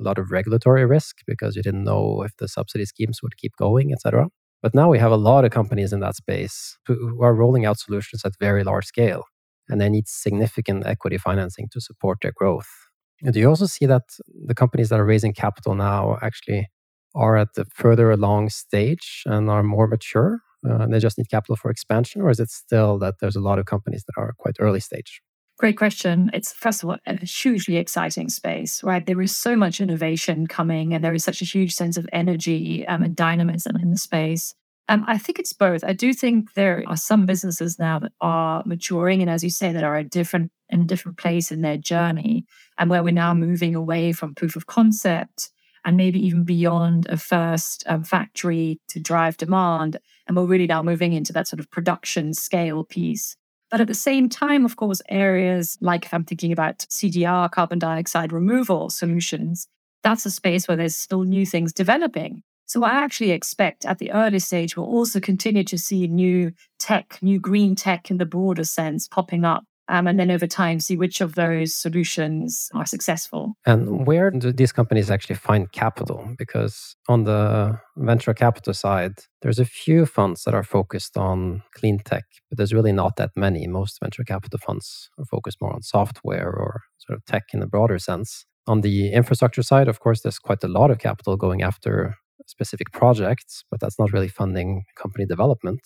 a 0.00 0.02
lot 0.02 0.18
of 0.18 0.30
regulatory 0.30 0.86
risk 0.86 1.18
because 1.26 1.54
you 1.54 1.62
didn't 1.62 1.84
know 1.84 2.22
if 2.22 2.36
the 2.38 2.48
subsidy 2.48 2.86
schemes 2.86 3.20
would 3.22 3.36
keep 3.36 3.52
going, 3.58 3.92
etc. 3.92 4.28
But 4.62 4.74
now 4.74 4.88
we 4.88 4.98
have 4.98 5.12
a 5.12 5.16
lot 5.16 5.44
of 5.44 5.50
companies 5.50 5.92
in 5.92 6.00
that 6.00 6.16
space 6.16 6.78
who 6.86 7.22
are 7.22 7.34
rolling 7.34 7.66
out 7.66 7.78
solutions 7.78 8.24
at 8.24 8.32
very 8.40 8.64
large 8.64 8.86
scale, 8.86 9.24
and 9.68 9.80
they 9.80 9.90
need 9.90 10.08
significant 10.08 10.86
equity 10.86 11.18
financing 11.18 11.68
to 11.72 11.80
support 11.80 12.18
their 12.22 12.32
growth. 12.34 12.68
Do 13.22 13.38
you 13.40 13.48
also 13.48 13.66
see 13.66 13.86
that 13.86 14.02
the 14.46 14.54
companies 14.54 14.88
that 14.88 15.00
are 15.00 15.04
raising 15.04 15.32
capital 15.32 15.74
now 15.74 16.18
actually 16.20 16.68
are 17.14 17.36
at 17.36 17.54
the 17.54 17.64
further 17.74 18.10
along 18.10 18.50
stage 18.50 19.22
and 19.26 19.48
are 19.48 19.62
more 19.62 19.86
mature 19.86 20.40
uh, 20.68 20.76
and 20.76 20.92
they 20.92 20.98
just 20.98 21.18
need 21.18 21.30
capital 21.30 21.56
for 21.56 21.70
expansion? 21.70 22.22
Or 22.22 22.30
is 22.30 22.40
it 22.40 22.50
still 22.50 22.98
that 22.98 23.16
there's 23.20 23.36
a 23.36 23.40
lot 23.40 23.58
of 23.58 23.66
companies 23.66 24.04
that 24.04 24.20
are 24.20 24.34
quite 24.38 24.56
early 24.58 24.80
stage? 24.80 25.20
Great 25.56 25.76
question. 25.76 26.30
It's 26.34 26.52
first 26.52 26.82
of 26.82 26.90
all 26.90 26.96
a 27.06 27.24
hugely 27.24 27.76
exciting 27.76 28.28
space, 28.28 28.82
right? 28.82 29.06
There 29.06 29.20
is 29.20 29.36
so 29.36 29.54
much 29.54 29.80
innovation 29.80 30.48
coming, 30.48 30.92
and 30.92 31.04
there 31.04 31.14
is 31.14 31.22
such 31.22 31.40
a 31.42 31.44
huge 31.44 31.72
sense 31.74 31.96
of 31.96 32.08
energy 32.12 32.84
um, 32.88 33.04
and 33.04 33.14
dynamism 33.14 33.76
in 33.76 33.90
the 33.90 33.96
space. 33.96 34.54
Um, 34.88 35.04
I 35.06 35.16
think 35.16 35.38
it's 35.38 35.52
both. 35.52 35.84
I 35.84 35.92
do 35.92 36.12
think 36.12 36.54
there 36.54 36.82
are 36.88 36.96
some 36.96 37.24
businesses 37.24 37.78
now 37.78 38.00
that 38.00 38.12
are 38.20 38.64
maturing, 38.66 39.20
and 39.22 39.30
as 39.30 39.44
you 39.44 39.50
say, 39.50 39.72
that 39.72 39.84
are 39.84 39.96
a 39.96 40.04
different 40.04 40.50
in 40.70 40.80
a 40.80 40.84
different 40.84 41.18
place 41.18 41.52
in 41.52 41.60
their 41.62 41.76
journey, 41.76 42.46
and 42.78 42.90
where 42.90 43.02
we're 43.02 43.12
now 43.12 43.34
moving 43.34 43.74
away 43.74 44.12
from 44.12 44.34
proof 44.34 44.56
of 44.56 44.66
concept 44.66 45.50
and 45.84 45.96
maybe 45.96 46.24
even 46.24 46.44
beyond 46.44 47.06
a 47.08 47.16
first 47.16 47.84
um, 47.86 48.04
factory 48.04 48.80
to 48.88 48.98
drive 48.98 49.36
demand, 49.36 49.98
and 50.26 50.36
we're 50.36 50.46
really 50.46 50.66
now 50.66 50.82
moving 50.82 51.12
into 51.12 51.32
that 51.32 51.46
sort 51.46 51.60
of 51.60 51.70
production 51.70 52.32
scale 52.32 52.84
piece. 52.84 53.36
But 53.70 53.80
at 53.80 53.88
the 53.88 53.94
same 53.94 54.28
time, 54.28 54.64
of 54.64 54.76
course, 54.76 55.02
areas 55.08 55.76
like 55.80 56.06
if 56.06 56.14
I'm 56.14 56.24
thinking 56.24 56.52
about 56.52 56.78
CDR, 56.78 57.50
carbon 57.50 57.78
dioxide 57.78 58.32
removal 58.32 58.88
solutions, 58.88 59.66
that's 60.02 60.24
a 60.24 60.30
space 60.30 60.68
where 60.68 60.76
there's 60.76 60.96
still 60.96 61.24
new 61.24 61.44
things 61.44 61.72
developing. 61.72 62.42
So 62.66 62.82
I 62.84 62.90
actually 62.90 63.32
expect 63.32 63.84
at 63.84 63.98
the 63.98 64.12
early 64.12 64.38
stage, 64.38 64.76
we'll 64.76 64.86
also 64.86 65.20
continue 65.20 65.64
to 65.64 65.76
see 65.78 66.06
new 66.06 66.52
tech, 66.78 67.18
new 67.20 67.38
green 67.38 67.74
tech 67.74 68.10
in 68.10 68.18
the 68.18 68.26
broader 68.26 68.64
sense 68.64 69.06
popping 69.06 69.44
up. 69.44 69.64
Um, 69.88 70.06
and 70.06 70.18
then 70.18 70.30
over 70.30 70.46
time, 70.46 70.80
see 70.80 70.96
which 70.96 71.20
of 71.20 71.34
those 71.34 71.74
solutions 71.74 72.70
are 72.74 72.86
successful. 72.86 73.54
And 73.66 74.06
where 74.06 74.30
do 74.30 74.52
these 74.52 74.72
companies 74.72 75.10
actually 75.10 75.36
find 75.36 75.70
capital? 75.72 76.34
Because 76.38 76.96
on 77.08 77.24
the 77.24 77.78
venture 77.96 78.32
capital 78.32 78.72
side, 78.72 79.14
there's 79.42 79.58
a 79.58 79.66
few 79.66 80.06
funds 80.06 80.44
that 80.44 80.54
are 80.54 80.62
focused 80.62 81.18
on 81.18 81.62
clean 81.74 81.98
tech, 81.98 82.24
but 82.48 82.56
there's 82.56 82.72
really 82.72 82.92
not 82.92 83.16
that 83.16 83.30
many. 83.36 83.66
Most 83.66 84.00
venture 84.00 84.24
capital 84.24 84.58
funds 84.58 85.10
are 85.18 85.26
focused 85.26 85.60
more 85.60 85.74
on 85.74 85.82
software 85.82 86.48
or 86.48 86.82
sort 86.98 87.18
of 87.18 87.24
tech 87.26 87.44
in 87.52 87.62
a 87.62 87.66
broader 87.66 87.98
sense. 87.98 88.46
On 88.66 88.80
the 88.80 89.12
infrastructure 89.12 89.62
side, 89.62 89.88
of 89.88 90.00
course, 90.00 90.22
there's 90.22 90.38
quite 90.38 90.64
a 90.64 90.68
lot 90.68 90.90
of 90.90 90.98
capital 90.98 91.36
going 91.36 91.62
after 91.62 92.16
specific 92.46 92.92
projects, 92.92 93.64
but 93.70 93.80
that's 93.80 93.98
not 93.98 94.12
really 94.12 94.28
funding 94.28 94.84
company 94.96 95.26
development. 95.26 95.80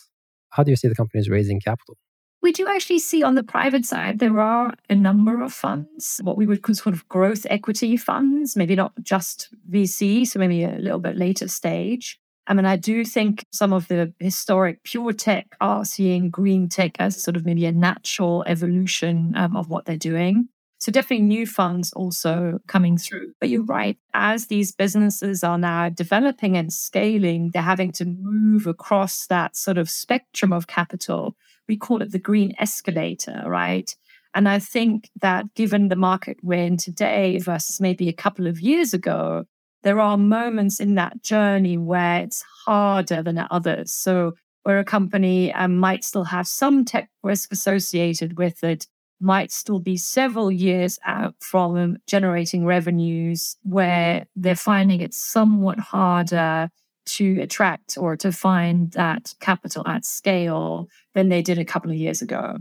How 0.50 0.62
do 0.62 0.70
you 0.70 0.76
see 0.76 0.88
the 0.88 0.94
companies 0.94 1.28
raising 1.28 1.60
capital? 1.60 1.96
We 2.40 2.52
do 2.52 2.68
actually 2.68 3.00
see 3.00 3.22
on 3.22 3.34
the 3.34 3.42
private 3.42 3.84
side, 3.84 4.20
there 4.20 4.38
are 4.38 4.72
a 4.88 4.94
number 4.94 5.42
of 5.42 5.52
funds, 5.52 6.20
what 6.22 6.36
we 6.36 6.46
would 6.46 6.62
call 6.62 6.74
sort 6.74 6.94
of 6.94 7.08
growth 7.08 7.46
equity 7.50 7.96
funds, 7.96 8.56
maybe 8.56 8.76
not 8.76 8.92
just 9.02 9.48
VC, 9.70 10.26
so 10.26 10.38
maybe 10.38 10.62
a 10.62 10.78
little 10.78 11.00
bit 11.00 11.16
later 11.16 11.48
stage. 11.48 12.20
I 12.46 12.54
mean, 12.54 12.64
I 12.64 12.76
do 12.76 13.04
think 13.04 13.44
some 13.52 13.72
of 13.72 13.88
the 13.88 14.14
historic 14.20 14.82
pure 14.82 15.12
tech 15.12 15.48
are 15.60 15.84
seeing 15.84 16.30
green 16.30 16.68
tech 16.68 16.92
as 16.98 17.22
sort 17.22 17.36
of 17.36 17.44
maybe 17.44 17.66
a 17.66 17.72
natural 17.72 18.42
evolution 18.46 19.34
um, 19.36 19.54
of 19.54 19.68
what 19.68 19.84
they're 19.84 19.98
doing. 19.98 20.48
So 20.80 20.92
definitely 20.92 21.26
new 21.26 21.44
funds 21.44 21.92
also 21.92 22.60
coming 22.68 22.96
through. 22.96 23.32
But 23.40 23.48
you're 23.48 23.64
right, 23.64 23.98
as 24.14 24.46
these 24.46 24.72
businesses 24.72 25.42
are 25.42 25.58
now 25.58 25.88
developing 25.88 26.56
and 26.56 26.72
scaling, 26.72 27.50
they're 27.52 27.62
having 27.62 27.92
to 27.92 28.04
move 28.04 28.66
across 28.66 29.26
that 29.26 29.56
sort 29.56 29.76
of 29.76 29.90
spectrum 29.90 30.52
of 30.52 30.68
capital. 30.68 31.36
We 31.68 31.76
call 31.76 32.02
it 32.02 32.12
the 32.12 32.18
green 32.18 32.54
escalator, 32.58 33.42
right? 33.46 33.94
And 34.34 34.48
I 34.48 34.58
think 34.58 35.10
that 35.20 35.54
given 35.54 35.88
the 35.88 35.96
market 35.96 36.38
we're 36.42 36.64
in 36.64 36.76
today 36.76 37.38
versus 37.38 37.80
maybe 37.80 38.08
a 38.08 38.12
couple 38.12 38.46
of 38.46 38.60
years 38.60 38.94
ago, 38.94 39.44
there 39.82 40.00
are 40.00 40.18
moments 40.18 40.80
in 40.80 40.96
that 40.96 41.22
journey 41.22 41.78
where 41.78 42.22
it's 42.22 42.44
harder 42.66 43.22
than 43.22 43.38
at 43.38 43.50
others. 43.50 43.92
So 43.92 44.34
where 44.64 44.78
a 44.78 44.84
company 44.84 45.52
um, 45.54 45.78
might 45.78 46.04
still 46.04 46.24
have 46.24 46.46
some 46.46 46.84
tech 46.84 47.08
risk 47.22 47.52
associated 47.52 48.36
with 48.36 48.62
it, 48.62 48.86
might 49.20 49.50
still 49.50 49.80
be 49.80 49.96
several 49.96 50.50
years 50.50 50.98
out 51.04 51.34
from 51.40 51.96
generating 52.06 52.64
revenues 52.64 53.56
where 53.62 54.26
they're 54.36 54.54
finding 54.54 55.00
it 55.00 55.14
somewhat 55.14 55.78
harder 55.78 56.70
to 57.16 57.40
attract 57.40 57.96
or 57.98 58.16
to 58.16 58.32
find 58.32 58.92
that 58.92 59.34
capital 59.40 59.86
at 59.86 60.04
scale 60.04 60.88
than 61.14 61.28
they 61.28 61.42
did 61.42 61.58
a 61.58 61.64
couple 61.64 61.90
of 61.90 61.96
years 61.96 62.22
ago. 62.22 62.58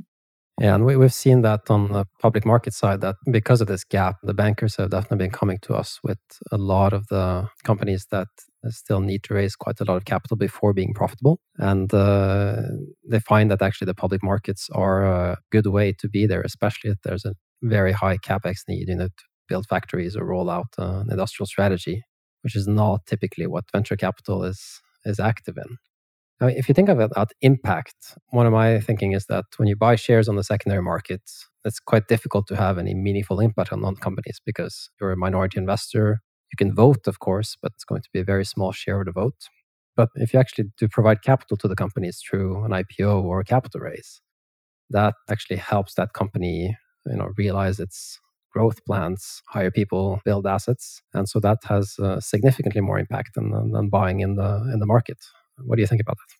Yeah, 0.60 0.73
and 0.73 0.86
we, 0.86 0.95
we've 0.95 1.13
seen 1.13 1.43
that 1.43 1.69
on 1.69 1.91
the 1.91 2.05
public 2.19 2.43
market 2.43 2.73
side 2.73 3.01
that 3.01 3.15
because 3.31 3.62
of 3.62 3.67
this 3.67 3.83
gap, 3.83 4.15
the 4.23 4.33
bankers 4.33 4.75
have 4.77 4.89
definitely 4.89 5.25
been 5.25 5.31
coming 5.31 5.60
to 5.62 5.75
us 5.75 5.99
with 6.03 6.17
a 6.51 6.57
lot 6.57 6.93
of 6.93 7.05
the 7.07 7.47
companies 7.63 8.07
that 8.10 8.27
still 8.69 8.99
need 8.99 9.23
to 9.23 9.36
raise 9.36 9.55
quite 9.55 9.79
a 9.79 9.83
lot 9.83 9.97
of 9.97 10.05
capital 10.05 10.36
before 10.36 10.73
being 10.73 10.95
profitable. 10.95 11.39
And 11.57 11.93
uh, 11.93 12.55
they 13.07 13.19
find 13.19 13.51
that 13.51 13.62
actually 13.62 13.86
the 13.86 13.93
public 13.93 14.23
markets 14.23 14.67
are 14.73 15.05
a 15.05 15.38
good 15.51 15.67
way 15.67 15.93
to 15.99 16.10
be 16.10 16.25
there, 16.25 16.41
especially 16.41 16.89
if 16.89 16.97
there's 17.03 17.25
a 17.25 17.33
very 17.62 17.91
high 17.91 18.17
capex 18.17 18.62
need, 18.67 18.89
you 18.89 18.95
know, 18.95 19.07
to 19.07 19.23
build 19.47 19.67
factories 19.67 20.15
or 20.15 20.25
roll 20.25 20.49
out 20.49 20.67
uh, 20.79 20.99
an 20.99 21.12
industrial 21.12 21.45
strategy, 21.45 22.01
which 22.41 22.56
is 22.56 22.67
not 22.67 23.06
typically 23.06 23.47
what 23.47 23.71
venture 23.71 23.95
capital 23.95 24.43
is 24.43 24.82
is 25.06 25.19
active 25.19 25.58
in. 25.58 25.78
Now, 26.39 26.47
if 26.47 26.67
you 26.67 26.73
think 26.76 26.89
of 26.89 27.00
it 27.00 27.12
at 27.15 27.32
impact, 27.41 28.15
one 28.30 28.45
of 28.45 28.54
my 28.54 28.80
thinking 28.80 29.13
is 29.13 29.26
that 29.26 29.45
when 29.58 29.67
you 29.67 29.76
buy 29.76 29.95
shares 29.95 30.30
on 30.30 30.36
the 30.36 30.43
secondary 30.43 30.84
market, 30.84 31.21
it's 31.65 31.80
quite 31.80 32.08
difficult 32.08 32.47
to 32.47 32.56
have 32.56 32.78
any 32.78 32.93
meaningful 32.93 33.39
impact 33.39 33.73
on, 33.73 33.84
on 33.84 33.95
companies 33.95 34.39
because 34.45 34.89
you're 35.00 35.12
a 35.12 35.17
minority 35.17 35.58
investor. 35.58 36.21
You 36.52 36.58
can 36.58 36.76
vote, 36.76 37.08
of 37.08 37.19
course, 37.19 37.58
but 37.60 37.71
it's 37.76 37.84
going 37.84 38.04
to 38.04 38.10
be 38.13 38.19
a 38.19 38.23
very 38.23 38.45
small 38.45 38.71
share 38.71 39.00
of 39.00 39.08
the 39.08 39.12
vote. 39.12 39.50
But 39.95 40.10
if 40.15 40.32
you 40.32 40.39
actually 40.39 40.65
do 40.78 40.88
provide 40.88 41.23
capital 41.23 41.58
to 41.58 41.67
the 41.67 41.76
companies 41.76 42.21
through 42.21 42.63
an 42.63 42.71
IPO 42.71 43.23
or 43.23 43.39
a 43.39 43.43
capital 43.43 43.82
raise, 43.82 44.21
that 44.91 45.15
actually 45.30 45.58
helps 45.58 45.95
that 45.95 46.13
company, 46.13 46.78
you 47.08 47.15
know, 47.15 47.30
realize 47.36 47.80
its 47.80 48.19
growth 48.58 48.84
plans, 48.86 49.41
hire 49.50 49.72
people, 49.72 50.20
build 50.26 50.46
assets, 50.48 51.02
and 51.13 51.30
so 51.30 51.39
that 51.39 51.60
has 51.65 51.96
uh, 52.00 52.20
significantly 52.20 52.82
more 52.82 53.00
impact 53.00 53.30
than, 53.36 53.48
than 53.72 53.89
buying 53.89 54.20
in 54.20 54.36
the 54.36 54.52
in 54.74 54.80
the 54.80 54.86
market. 54.86 55.20
What 55.67 55.76
do 55.76 55.82
you 55.82 55.88
think 55.88 56.02
about 56.02 56.17
that? 56.17 56.32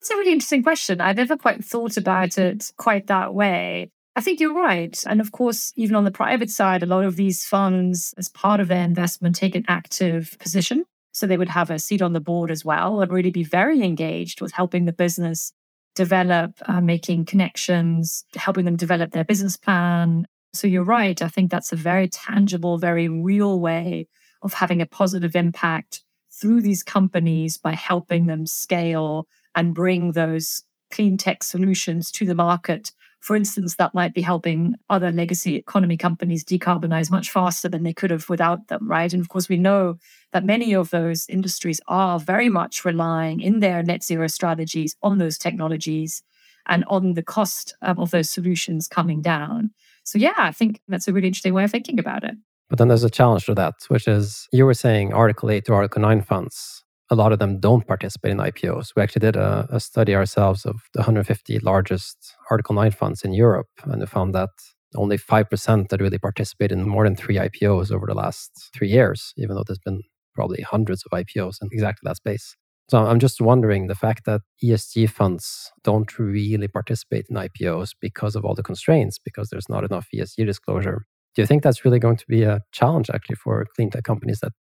It's 0.00 0.10
a 0.10 0.16
really 0.16 0.32
interesting 0.32 0.64
question. 0.64 1.00
I 1.00 1.12
never 1.12 1.36
quite 1.36 1.64
thought 1.64 1.96
about 1.96 2.36
it 2.36 2.72
quite 2.76 3.06
that 3.06 3.34
way. 3.34 3.90
I 4.16 4.20
think 4.20 4.40
you're 4.40 4.54
right. 4.70 5.02
And 5.06 5.20
of 5.20 5.30
course, 5.30 5.72
even 5.76 5.96
on 5.96 6.04
the 6.04 6.10
private 6.10 6.50
side, 6.50 6.82
a 6.82 6.86
lot 6.94 7.04
of 7.04 7.16
these 7.16 7.44
funds, 7.44 8.12
as 8.18 8.28
part 8.28 8.60
of 8.60 8.68
their 8.68 8.84
investment, 8.84 9.36
take 9.36 9.54
an 9.54 9.64
active 9.68 10.36
position. 10.40 10.84
So 11.12 11.26
they 11.26 11.36
would 11.36 11.48
have 11.50 11.70
a 11.70 11.78
seat 11.78 12.02
on 12.02 12.12
the 12.12 12.20
board 12.20 12.50
as 12.50 12.64
well 12.64 13.00
and 13.00 13.12
really 13.12 13.30
be 13.30 13.44
very 13.44 13.82
engaged 13.82 14.40
with 14.40 14.52
helping 14.52 14.86
the 14.86 14.92
business 14.92 15.52
develop, 15.94 16.52
uh, 16.66 16.80
making 16.80 17.26
connections, 17.26 18.24
helping 18.34 18.64
them 18.64 18.76
develop 18.76 19.12
their 19.12 19.24
business 19.24 19.56
plan. 19.56 20.26
So 20.52 20.66
you're 20.66 20.84
right. 20.84 21.20
I 21.22 21.28
think 21.28 21.50
that's 21.50 21.72
a 21.72 21.76
very 21.76 22.08
tangible, 22.08 22.78
very 22.78 23.08
real 23.08 23.58
way 23.60 24.08
of 24.42 24.54
having 24.54 24.80
a 24.82 24.86
positive 24.86 25.34
impact 25.34 26.02
through 26.30 26.60
these 26.62 26.82
companies 26.82 27.56
by 27.56 27.72
helping 27.74 28.26
them 28.26 28.46
scale 28.46 29.26
and 29.54 29.74
bring 29.74 30.12
those 30.12 30.64
clean 30.90 31.16
tech 31.16 31.42
solutions 31.42 32.10
to 32.12 32.26
the 32.26 32.34
market 32.34 32.92
for 33.20 33.36
instance, 33.36 33.76
that 33.76 33.94
might 33.94 34.14
be 34.14 34.20
helping 34.20 34.74
other 34.90 35.12
legacy 35.12 35.54
economy 35.54 35.96
companies 35.96 36.44
decarbonize 36.44 37.08
much 37.08 37.30
faster 37.30 37.68
than 37.68 37.84
they 37.84 37.92
could 37.92 38.10
have 38.10 38.28
without 38.28 38.66
them, 38.66 38.88
right? 38.90 39.12
And 39.12 39.22
of 39.22 39.28
course, 39.28 39.48
we 39.48 39.56
know 39.56 39.94
that 40.32 40.44
many 40.44 40.74
of 40.74 40.90
those 40.90 41.26
industries 41.28 41.80
are 41.86 42.18
very 42.18 42.48
much 42.48 42.84
relying 42.84 43.38
in 43.40 43.60
their 43.60 43.80
net 43.84 44.02
zero 44.02 44.26
strategies 44.26 44.96
on 45.04 45.18
those 45.18 45.38
technologies 45.38 46.24
and 46.66 46.84
on 46.88 47.14
the 47.14 47.22
cost 47.22 47.76
um, 47.82 48.00
of 48.00 48.10
those 48.10 48.28
solutions 48.28 48.88
coming 48.88 49.22
down. 49.22 49.70
So, 50.04 50.18
yeah, 50.18 50.34
I 50.36 50.52
think 50.52 50.80
that's 50.88 51.08
a 51.08 51.12
really 51.12 51.28
interesting 51.28 51.54
way 51.54 51.64
of 51.64 51.70
thinking 51.70 51.98
about 51.98 52.24
it. 52.24 52.34
But 52.68 52.78
then 52.78 52.88
there's 52.88 53.04
a 53.04 53.10
challenge 53.10 53.46
to 53.46 53.54
that, 53.54 53.74
which 53.88 54.08
is 54.08 54.48
you 54.52 54.64
were 54.64 54.74
saying 54.74 55.12
Article 55.12 55.50
8 55.50 55.64
to 55.66 55.74
Article 55.74 56.00
9 56.00 56.22
funds 56.22 56.82
a 57.12 57.14
lot 57.14 57.30
of 57.30 57.38
them 57.38 57.60
don't 57.60 57.86
participate 57.86 58.32
in 58.32 58.38
IPOs. 58.38 58.92
We 58.96 59.02
actually 59.02 59.20
did 59.20 59.36
a, 59.36 59.68
a, 59.70 59.78
study 59.78 60.14
ourselves 60.14 60.64
of 60.64 60.76
the 60.94 61.00
150 61.00 61.58
largest 61.58 62.16
Article 62.50 62.74
9 62.74 62.90
funds 62.90 63.22
in 63.22 63.34
Europe, 63.34 63.68
and 63.84 64.00
we 64.00 64.06
found 64.06 64.34
that 64.34 64.48
only 64.96 65.18
5% 65.18 65.88
that 65.88 66.00
really 66.00 66.18
participated 66.18 66.78
in 66.78 66.88
more 66.88 67.04
than 67.04 67.14
three 67.14 67.36
IPOs 67.36 67.92
over 67.92 68.06
the 68.06 68.14
last 68.14 68.70
three 68.74 68.88
years, 68.88 69.34
even 69.36 69.54
though 69.54 69.64
there's 69.66 69.78
been 69.78 70.00
probably 70.34 70.62
hundreds 70.62 71.04
of 71.04 71.10
IPOs 71.12 71.56
in 71.60 71.68
exactly 71.70 72.06
that 72.08 72.16
space. 72.16 72.56
So 72.88 72.98
I'm 72.98 73.20
just 73.20 73.40
wondering 73.40 73.86
the 73.86 73.94
fact 73.94 74.24
that 74.26 74.42
ESG 74.62 75.08
funds 75.08 75.70
don't 75.82 76.18
really 76.18 76.68
participate 76.68 77.26
in 77.30 77.36
IPOs 77.36 77.94
because 78.00 78.36
of 78.36 78.44
all 78.44 78.54
the 78.54 78.62
constraints, 78.62 79.18
because 79.18 79.48
there's 79.48 79.68
not 79.68 79.84
enough 79.84 80.08
ESG 80.14 80.44
disclosure. 80.44 81.06
Do 81.34 81.40
you 81.42 81.46
think 81.46 81.62
that's 81.62 81.84
really 81.84 81.98
going 81.98 82.18
to 82.18 82.26
be 82.28 82.42
a 82.42 82.60
challenge 82.72 83.08
actually 83.08 83.36
for 83.36 83.64
clean 83.74 83.90
tech 83.90 84.04
companies 84.04 84.40
that 84.40 84.52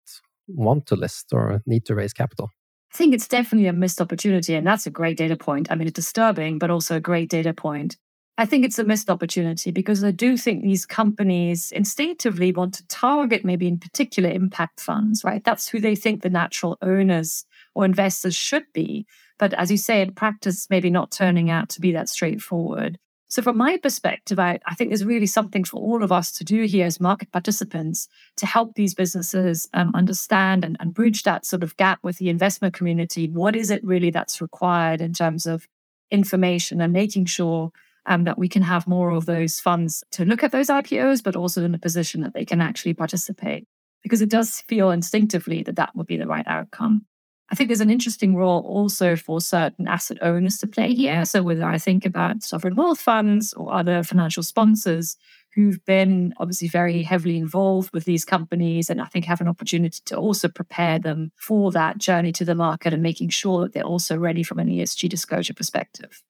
want 0.47 0.87
to 0.87 0.97
list 0.97 1.33
or 1.33 1.61
need 1.67 1.85
to 1.87 1.95
raise 1.95 2.13
capital? 2.13 2.51
I 2.93 2.97
think 2.97 3.15
it's 3.15 3.29
definitely 3.29 3.69
a 3.69 3.73
missed 3.73 4.01
opportunity. 4.01 4.55
And 4.55 4.67
that's 4.67 4.87
a 4.87 4.91
great 4.91 5.17
data 5.17 5.37
point. 5.37 5.69
I 5.71 5.75
mean, 5.75 5.89
it's 5.89 5.95
disturbing, 5.95 6.59
but 6.59 6.71
also 6.71 6.97
a 6.97 7.01
great 7.01 7.31
data 7.31 7.53
point. 7.53 7.97
I 8.39 8.47
think 8.47 8.65
it's 8.65 8.79
a 8.79 8.85
missed 8.85 9.11
opportunity 9.11 9.71
because 9.71 10.03
I 10.03 10.13
do 10.13 10.37
think 10.37 10.63
these 10.63 10.87
companies 10.87 11.73
instinctively 11.73 12.53
want 12.53 12.75
to 12.75 12.87
target 12.87 13.45
maybe 13.45 13.69
in 13.69 13.79
particular 13.79 14.31
impact 14.31 14.81
funds, 14.81 15.23
right? 15.25 15.45
That's 15.45 15.69
who 15.69 15.79
they 15.79 15.95
think 15.95 16.23
the 16.23 16.31
natural 16.31 16.79
owners 16.81 17.45
or 17.75 17.85
investors 17.85 18.35
should 18.35 18.65
be. 18.73 19.07
But 19.39 19.55
as 19.55 19.71
you 19.71 19.77
say, 19.77 20.03
in 20.03 20.13
practice, 20.13 20.67
maybe 20.71 20.91
not 20.91 21.11
turning 21.11 21.51
out 21.51 21.69
to 21.71 21.81
be 21.81 21.93
that 21.93 22.09
straightforward. 22.09 22.99
So, 23.31 23.43
from 23.43 23.57
my 23.57 23.77
perspective, 23.77 24.41
I, 24.41 24.59
I, 24.67 24.75
think 24.75 24.91
there's 24.91 25.05
really 25.05 25.27
something 25.27 25.63
for 25.63 25.77
all 25.77 26.03
of 26.03 26.11
us 26.11 26.33
to 26.33 26.45
do 26.45 26.65
here 26.65 26.85
as 26.85 26.99
market 26.99 27.31
participants 27.31 28.09
to 28.39 28.45
help 28.45 28.75
these 28.75 28.93
businesses 28.93 29.69
um, 29.73 29.93
understand 29.95 30.65
and, 30.65 30.77
and 30.81 30.93
bridge 30.93 31.23
that 31.23 31.47
sort 31.47 31.63
of 31.63 31.77
gap 31.77 32.01
with 32.03 32.19
the 32.19 32.29
investment 32.29 32.75
community. 32.75 33.29
What 33.29 33.55
is 33.55 33.71
it 33.71 33.85
really 33.85 34.11
that's 34.11 34.41
required 34.41 35.01
in 35.01 35.13
terms 35.13 35.47
of 35.47 35.69
information 36.11 36.81
and 36.81 36.93
making 36.93 37.27
sure 37.27 37.71
um, 38.07 38.25
that 38.25 38.37
we 38.37 38.49
can 38.49 38.63
have 38.63 38.89
more 38.89 39.11
of 39.11 39.27
those 39.27 39.61
funds 39.61 40.03
to 40.11 40.25
look 40.25 40.43
at 40.43 40.51
those 40.51 40.67
IPOs, 40.67 41.23
but 41.23 41.37
also 41.37 41.65
in 41.65 41.73
a 41.73 41.79
position 41.79 42.23
that 42.23 42.35
they 42.35 42.45
can 42.45 42.61
actually 42.61 42.95
participate? 42.95 43.65
Because 44.03 44.23
it 44.23 44.31
does 44.31 44.63
feel 44.63 44.91
instinctively 44.91 45.63
that 45.63 45.77
that 45.77 45.95
would 45.95 46.09
be 46.09 46.17
the 46.17 46.27
right 46.27 46.47
outcome. 46.49 47.07
I 47.51 47.57
think 47.57 47.69
there's 47.69 47.81
an 47.81 47.91
interesting 47.91 48.37
role 48.37 48.63
also 48.65 49.17
for 49.17 49.41
certain 49.41 49.89
asset 49.89 50.19
owners 50.23 50.59
to 50.59 50.69
play 50.69 50.95
here. 50.95 51.25
So, 51.25 51.43
whether 51.43 51.65
I 51.65 51.79
think 51.79 52.07
about 52.07 52.45
sovereign 52.45 52.77
wealth 52.77 53.01
funds 53.01 53.53
or 53.55 53.73
other 53.73 54.03
financial 54.05 54.43
sponsors 54.43 55.17
who've 55.55 55.85
been 55.85 56.33
obviously 56.37 56.69
very 56.69 57.03
heavily 57.03 57.37
involved 57.37 57.93
with 57.93 58.05
these 58.05 58.25
companies, 58.25 58.89
and 58.89 59.01
I 59.01 59.07
think 59.07 59.25
have 59.25 59.41
an 59.41 59.49
opportunity 59.49 59.99
to 60.07 60.17
also 60.17 60.49
prepare 60.49 61.01
them 61.01 61.33
for 61.37 61.73
that 61.73 61.99
journey 61.99 62.31
to 62.33 62.45
the 62.45 62.55
market 62.55 62.95
and 62.95 63.03
making 63.03 63.31
sure 63.31 63.63
that 63.63 63.73
they're 63.73 63.83
also 63.83 64.17
ready 64.17 64.45
from 64.45 64.61
an 64.61 64.69
ESG 64.69 65.09
disclosure 65.09 65.55
perspective. 65.55 66.23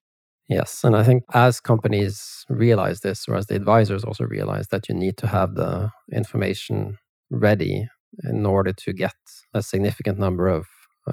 Yes. 0.49 0.83
And 0.83 0.97
I 0.97 1.05
think 1.05 1.25
as 1.35 1.61
companies 1.61 2.45
realize 2.49 3.01
this, 3.01 3.29
or 3.29 3.37
as 3.37 3.47
the 3.47 3.55
advisors 3.55 4.05
also 4.05 4.25
realize 4.25 4.69
that 4.69 4.89
you 4.89 4.95
need 4.95 5.17
to 5.19 5.27
have 5.27 5.55
the 5.55 5.91
information 6.13 6.97
ready 7.31 7.89
in 8.25 8.45
order 8.45 8.73
to 8.73 8.93
get 8.93 9.15
a 9.55 9.63
significant 9.63 10.19
number 10.19 10.49
of 10.49 10.67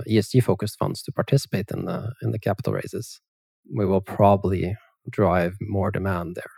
ESG 0.08 0.44
focused 0.44 0.78
funds 0.78 1.02
to 1.04 1.12
participate 1.12 1.72
in 1.72 1.86
the 1.86 2.14
in 2.22 2.32
the 2.32 2.40
capital 2.40 2.74
raises, 2.74 3.20
we 3.76 3.86
will 3.86 4.02
probably 4.02 4.76
drive 5.10 5.56
more 5.62 5.92
demand 5.92 6.36
there. 6.36 6.52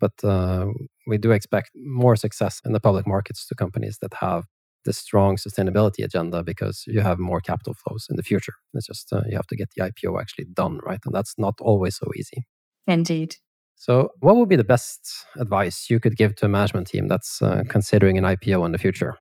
But 0.00 0.24
uh, 0.24 0.66
we 1.06 1.18
do 1.18 1.30
expect 1.30 1.70
more 1.74 2.16
success 2.16 2.60
in 2.64 2.72
the 2.72 2.80
public 2.80 3.06
markets 3.06 3.46
to 3.46 3.54
companies 3.54 3.98
that 4.00 4.14
have 4.14 4.44
the 4.84 4.92
strong 4.92 5.36
sustainability 5.36 6.02
agenda 6.02 6.42
because 6.42 6.84
you 6.86 7.00
have 7.00 7.18
more 7.18 7.40
capital 7.40 7.74
flows 7.74 8.06
in 8.08 8.16
the 8.16 8.22
future. 8.22 8.54
It's 8.72 8.86
just 8.86 9.12
uh, 9.12 9.22
you 9.28 9.36
have 9.36 9.46
to 9.48 9.56
get 9.56 9.68
the 9.76 9.82
IPO 9.82 10.18
actually 10.18 10.46
done, 10.54 10.78
right? 10.82 11.00
And 11.04 11.14
that's 11.14 11.34
not 11.36 11.54
always 11.60 11.96
so 11.96 12.06
easy. 12.16 12.46
Indeed. 12.86 13.36
So, 13.76 14.10
what 14.20 14.36
would 14.36 14.48
be 14.48 14.56
the 14.56 14.64
best 14.64 15.00
advice 15.38 15.88
you 15.88 16.00
could 16.00 16.16
give 16.16 16.34
to 16.36 16.46
a 16.46 16.48
management 16.48 16.86
team 16.86 17.08
that's 17.08 17.40
uh, 17.40 17.62
considering 17.68 18.18
an 18.18 18.24
IPO 18.24 18.64
in 18.66 18.72
the 18.72 18.78
future? 18.78 19.16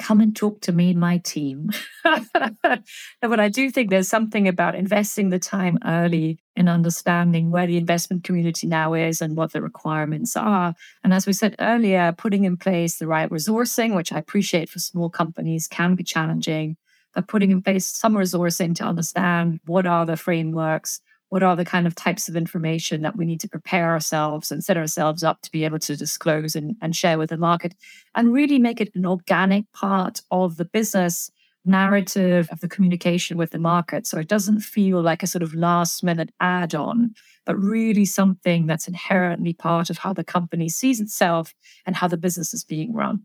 Come 0.00 0.20
and 0.20 0.34
talk 0.34 0.60
to 0.62 0.72
me 0.72 0.90
and 0.90 0.98
my 0.98 1.18
team. 1.18 1.70
but 2.02 3.40
I 3.40 3.48
do 3.48 3.70
think 3.70 3.90
there's 3.90 4.08
something 4.08 4.48
about 4.48 4.74
investing 4.74 5.30
the 5.30 5.38
time 5.38 5.78
early 5.84 6.38
in 6.56 6.68
understanding 6.68 7.50
where 7.50 7.66
the 7.66 7.76
investment 7.76 8.24
community 8.24 8.66
now 8.66 8.94
is 8.94 9.20
and 9.20 9.36
what 9.36 9.52
the 9.52 9.62
requirements 9.62 10.36
are. 10.36 10.74
And 11.04 11.12
as 11.12 11.26
we 11.26 11.32
said 11.32 11.54
earlier, 11.60 12.12
putting 12.16 12.44
in 12.44 12.56
place 12.56 12.98
the 12.98 13.06
right 13.06 13.30
resourcing, 13.30 13.94
which 13.94 14.12
I 14.12 14.18
appreciate 14.18 14.70
for 14.70 14.78
small 14.78 15.10
companies, 15.10 15.68
can 15.68 15.94
be 15.94 16.02
challenging. 16.02 16.76
But 17.14 17.28
putting 17.28 17.50
in 17.50 17.62
place 17.62 17.86
some 17.86 18.14
resourcing 18.14 18.74
to 18.76 18.84
understand 18.84 19.60
what 19.66 19.86
are 19.86 20.06
the 20.06 20.16
frameworks, 20.16 21.00
what 21.30 21.42
are 21.42 21.56
the 21.56 21.64
kind 21.64 21.86
of 21.86 21.94
types 21.94 22.28
of 22.28 22.36
information 22.36 23.02
that 23.02 23.16
we 23.16 23.24
need 23.24 23.40
to 23.40 23.48
prepare 23.48 23.90
ourselves 23.90 24.50
and 24.50 24.62
set 24.62 24.76
ourselves 24.76 25.24
up 25.24 25.40
to 25.40 25.50
be 25.50 25.64
able 25.64 25.78
to 25.78 25.96
disclose 25.96 26.54
and, 26.54 26.76
and 26.82 26.94
share 26.94 27.18
with 27.18 27.30
the 27.30 27.36
market 27.36 27.74
and 28.14 28.32
really 28.32 28.58
make 28.58 28.80
it 28.80 28.94
an 28.94 29.06
organic 29.06 29.70
part 29.72 30.20
of 30.30 30.56
the 30.56 30.64
business 30.64 31.30
narrative 31.64 32.48
of 32.50 32.60
the 32.60 32.68
communication 32.68 33.36
with 33.36 33.50
the 33.50 33.58
market 33.58 34.06
so 34.06 34.18
it 34.18 34.28
doesn't 34.28 34.60
feel 34.60 35.00
like 35.00 35.22
a 35.22 35.26
sort 35.26 35.42
of 35.42 35.54
last 35.54 36.02
minute 36.02 36.30
add 36.40 36.74
on 36.74 37.14
but 37.46 37.56
really 37.56 38.04
something 38.04 38.66
that's 38.66 38.88
inherently 38.88 39.52
part 39.52 39.90
of 39.90 39.98
how 39.98 40.12
the 40.12 40.24
company 40.24 40.68
sees 40.68 41.00
itself 41.00 41.54
and 41.86 41.96
how 41.96 42.08
the 42.08 42.16
business 42.16 42.54
is 42.54 42.64
being 42.64 42.92
run 42.94 43.20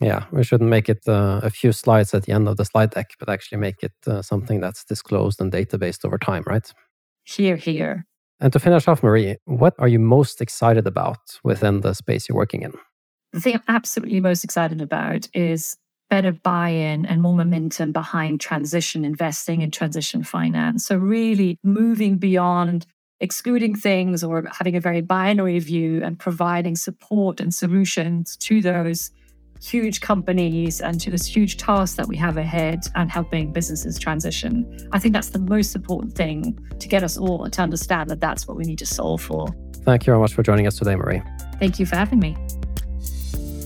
yeah, 0.00 0.24
we 0.32 0.42
shouldn't 0.42 0.68
make 0.68 0.88
it 0.88 1.06
uh, 1.06 1.38
a 1.44 1.50
few 1.50 1.70
slides 1.70 2.12
at 2.12 2.24
the 2.24 2.32
end 2.32 2.48
of 2.48 2.56
the 2.56 2.64
slide 2.64 2.90
deck, 2.90 3.10
but 3.20 3.28
actually 3.28 3.58
make 3.58 3.84
it 3.84 3.92
uh, 4.04 4.20
something 4.20 4.60
that's 4.60 4.84
disclosed 4.84 5.40
and 5.40 5.52
databased 5.52 6.04
over 6.04 6.18
time, 6.18 6.42
right? 6.44 6.68
Here, 7.24 7.56
here. 7.56 8.06
And 8.40 8.52
to 8.52 8.58
finish 8.58 8.88
off, 8.88 9.02
Marie, 9.02 9.36
what 9.44 9.74
are 9.78 9.88
you 9.88 9.98
most 9.98 10.40
excited 10.40 10.86
about 10.86 11.38
within 11.44 11.80
the 11.80 11.94
space 11.94 12.28
you're 12.28 12.36
working 12.36 12.62
in? 12.62 12.72
The 13.32 13.40
thing 13.40 13.54
I'm 13.54 13.62
absolutely 13.68 14.20
most 14.20 14.44
excited 14.44 14.82
about 14.82 15.28
is 15.32 15.76
better 16.10 16.32
buy 16.32 16.68
in 16.68 17.06
and 17.06 17.22
more 17.22 17.34
momentum 17.34 17.92
behind 17.92 18.40
transition 18.40 19.04
investing 19.04 19.62
and 19.62 19.72
transition 19.72 20.22
finance. 20.24 20.84
So, 20.84 20.96
really 20.96 21.58
moving 21.62 22.18
beyond 22.18 22.84
excluding 23.20 23.76
things 23.76 24.22
or 24.24 24.44
having 24.50 24.76
a 24.76 24.80
very 24.80 25.00
binary 25.00 25.58
view 25.60 26.02
and 26.02 26.18
providing 26.18 26.76
support 26.76 27.40
and 27.40 27.54
solutions 27.54 28.36
to 28.38 28.60
those 28.60 29.12
huge 29.62 30.00
companies 30.00 30.80
and 30.80 31.00
to 31.00 31.10
this 31.10 31.24
huge 31.24 31.56
task 31.56 31.96
that 31.96 32.08
we 32.08 32.16
have 32.16 32.36
ahead 32.36 32.80
and 32.94 33.10
helping 33.10 33.52
businesses 33.52 33.98
transition. 33.98 34.88
I 34.92 34.98
think 34.98 35.14
that's 35.14 35.30
the 35.30 35.38
most 35.38 35.74
important 35.76 36.14
thing 36.14 36.58
to 36.78 36.88
get 36.88 37.02
us 37.02 37.16
all 37.16 37.48
to 37.48 37.62
understand 37.62 38.10
that 38.10 38.20
that's 38.20 38.48
what 38.48 38.56
we 38.56 38.64
need 38.64 38.78
to 38.78 38.86
solve 38.86 39.22
for. 39.22 39.48
Thank 39.84 40.06
you 40.06 40.12
very 40.12 40.18
much 40.20 40.34
for 40.34 40.42
joining 40.42 40.66
us 40.66 40.76
today, 40.76 40.96
Marie. 40.96 41.22
Thank 41.58 41.78
you 41.78 41.86
for 41.86 41.96
having 41.96 42.18
me. 42.18 42.36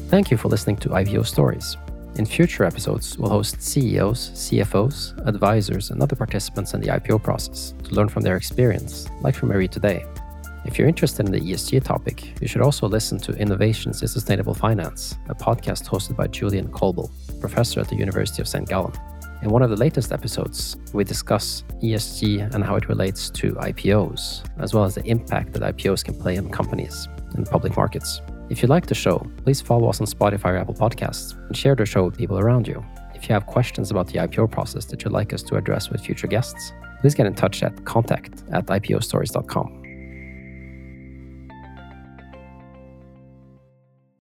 Thank 0.08 0.30
you 0.30 0.36
for 0.36 0.48
listening 0.48 0.76
to 0.78 0.90
IPO 0.90 1.26
Stories. 1.26 1.76
In 2.16 2.24
future 2.24 2.64
episodes, 2.64 3.18
we'll 3.18 3.30
host 3.30 3.60
CEOs, 3.60 4.30
CFOs, 4.30 5.26
advisors, 5.26 5.90
and 5.90 6.02
other 6.02 6.16
participants 6.16 6.72
in 6.72 6.80
the 6.80 6.88
IPO 6.88 7.22
process 7.22 7.74
to 7.84 7.94
learn 7.94 8.08
from 8.08 8.22
their 8.22 8.36
experience, 8.36 9.06
like 9.20 9.34
from 9.34 9.50
Marie 9.50 9.68
today. 9.68 10.06
If 10.66 10.78
you're 10.78 10.88
interested 10.88 11.24
in 11.24 11.32
the 11.32 11.40
ESG 11.40 11.84
topic, 11.84 12.40
you 12.40 12.48
should 12.48 12.60
also 12.60 12.88
listen 12.88 13.18
to 13.18 13.32
Innovations 13.32 14.02
in 14.02 14.08
Sustainable 14.08 14.52
Finance, 14.52 15.16
a 15.28 15.34
podcast 15.34 15.86
hosted 15.86 16.16
by 16.16 16.26
Julian 16.26 16.68
Kolbel, 16.68 17.08
professor 17.40 17.80
at 17.80 17.88
the 17.88 17.94
University 17.94 18.42
of 18.42 18.48
St. 18.48 18.68
Gallen. 18.68 18.92
In 19.42 19.50
one 19.50 19.62
of 19.62 19.70
the 19.70 19.76
latest 19.76 20.10
episodes, 20.10 20.76
we 20.92 21.04
discuss 21.04 21.62
ESG 21.82 22.52
and 22.52 22.64
how 22.64 22.74
it 22.74 22.88
relates 22.88 23.30
to 23.30 23.52
IPOs, 23.52 24.44
as 24.58 24.74
well 24.74 24.84
as 24.84 24.96
the 24.96 25.04
impact 25.04 25.52
that 25.52 25.62
IPOs 25.62 26.04
can 26.04 26.18
play 26.18 26.36
on 26.36 26.50
companies 26.50 27.08
and 27.34 27.46
public 27.46 27.76
markets. 27.76 28.20
If 28.50 28.60
you 28.60 28.68
like 28.68 28.86
the 28.86 28.94
show, 28.94 29.24
please 29.44 29.60
follow 29.60 29.88
us 29.88 30.00
on 30.00 30.06
Spotify 30.08 30.54
or 30.54 30.56
Apple 30.56 30.74
Podcasts 30.74 31.36
and 31.46 31.56
share 31.56 31.76
the 31.76 31.86
show 31.86 32.04
with 32.04 32.18
people 32.18 32.40
around 32.40 32.66
you. 32.66 32.84
If 33.14 33.28
you 33.28 33.34
have 33.34 33.46
questions 33.46 33.92
about 33.92 34.08
the 34.08 34.18
IPO 34.18 34.50
process 34.50 34.84
that 34.86 35.04
you'd 35.04 35.12
like 35.12 35.32
us 35.32 35.44
to 35.44 35.56
address 35.56 35.90
with 35.90 36.00
future 36.00 36.26
guests, 36.26 36.72
please 37.00 37.14
get 37.14 37.26
in 37.26 37.34
touch 37.34 37.62
at 37.62 37.84
contact 37.84 38.42
at 38.52 38.66
ipostories.com. 38.66 39.85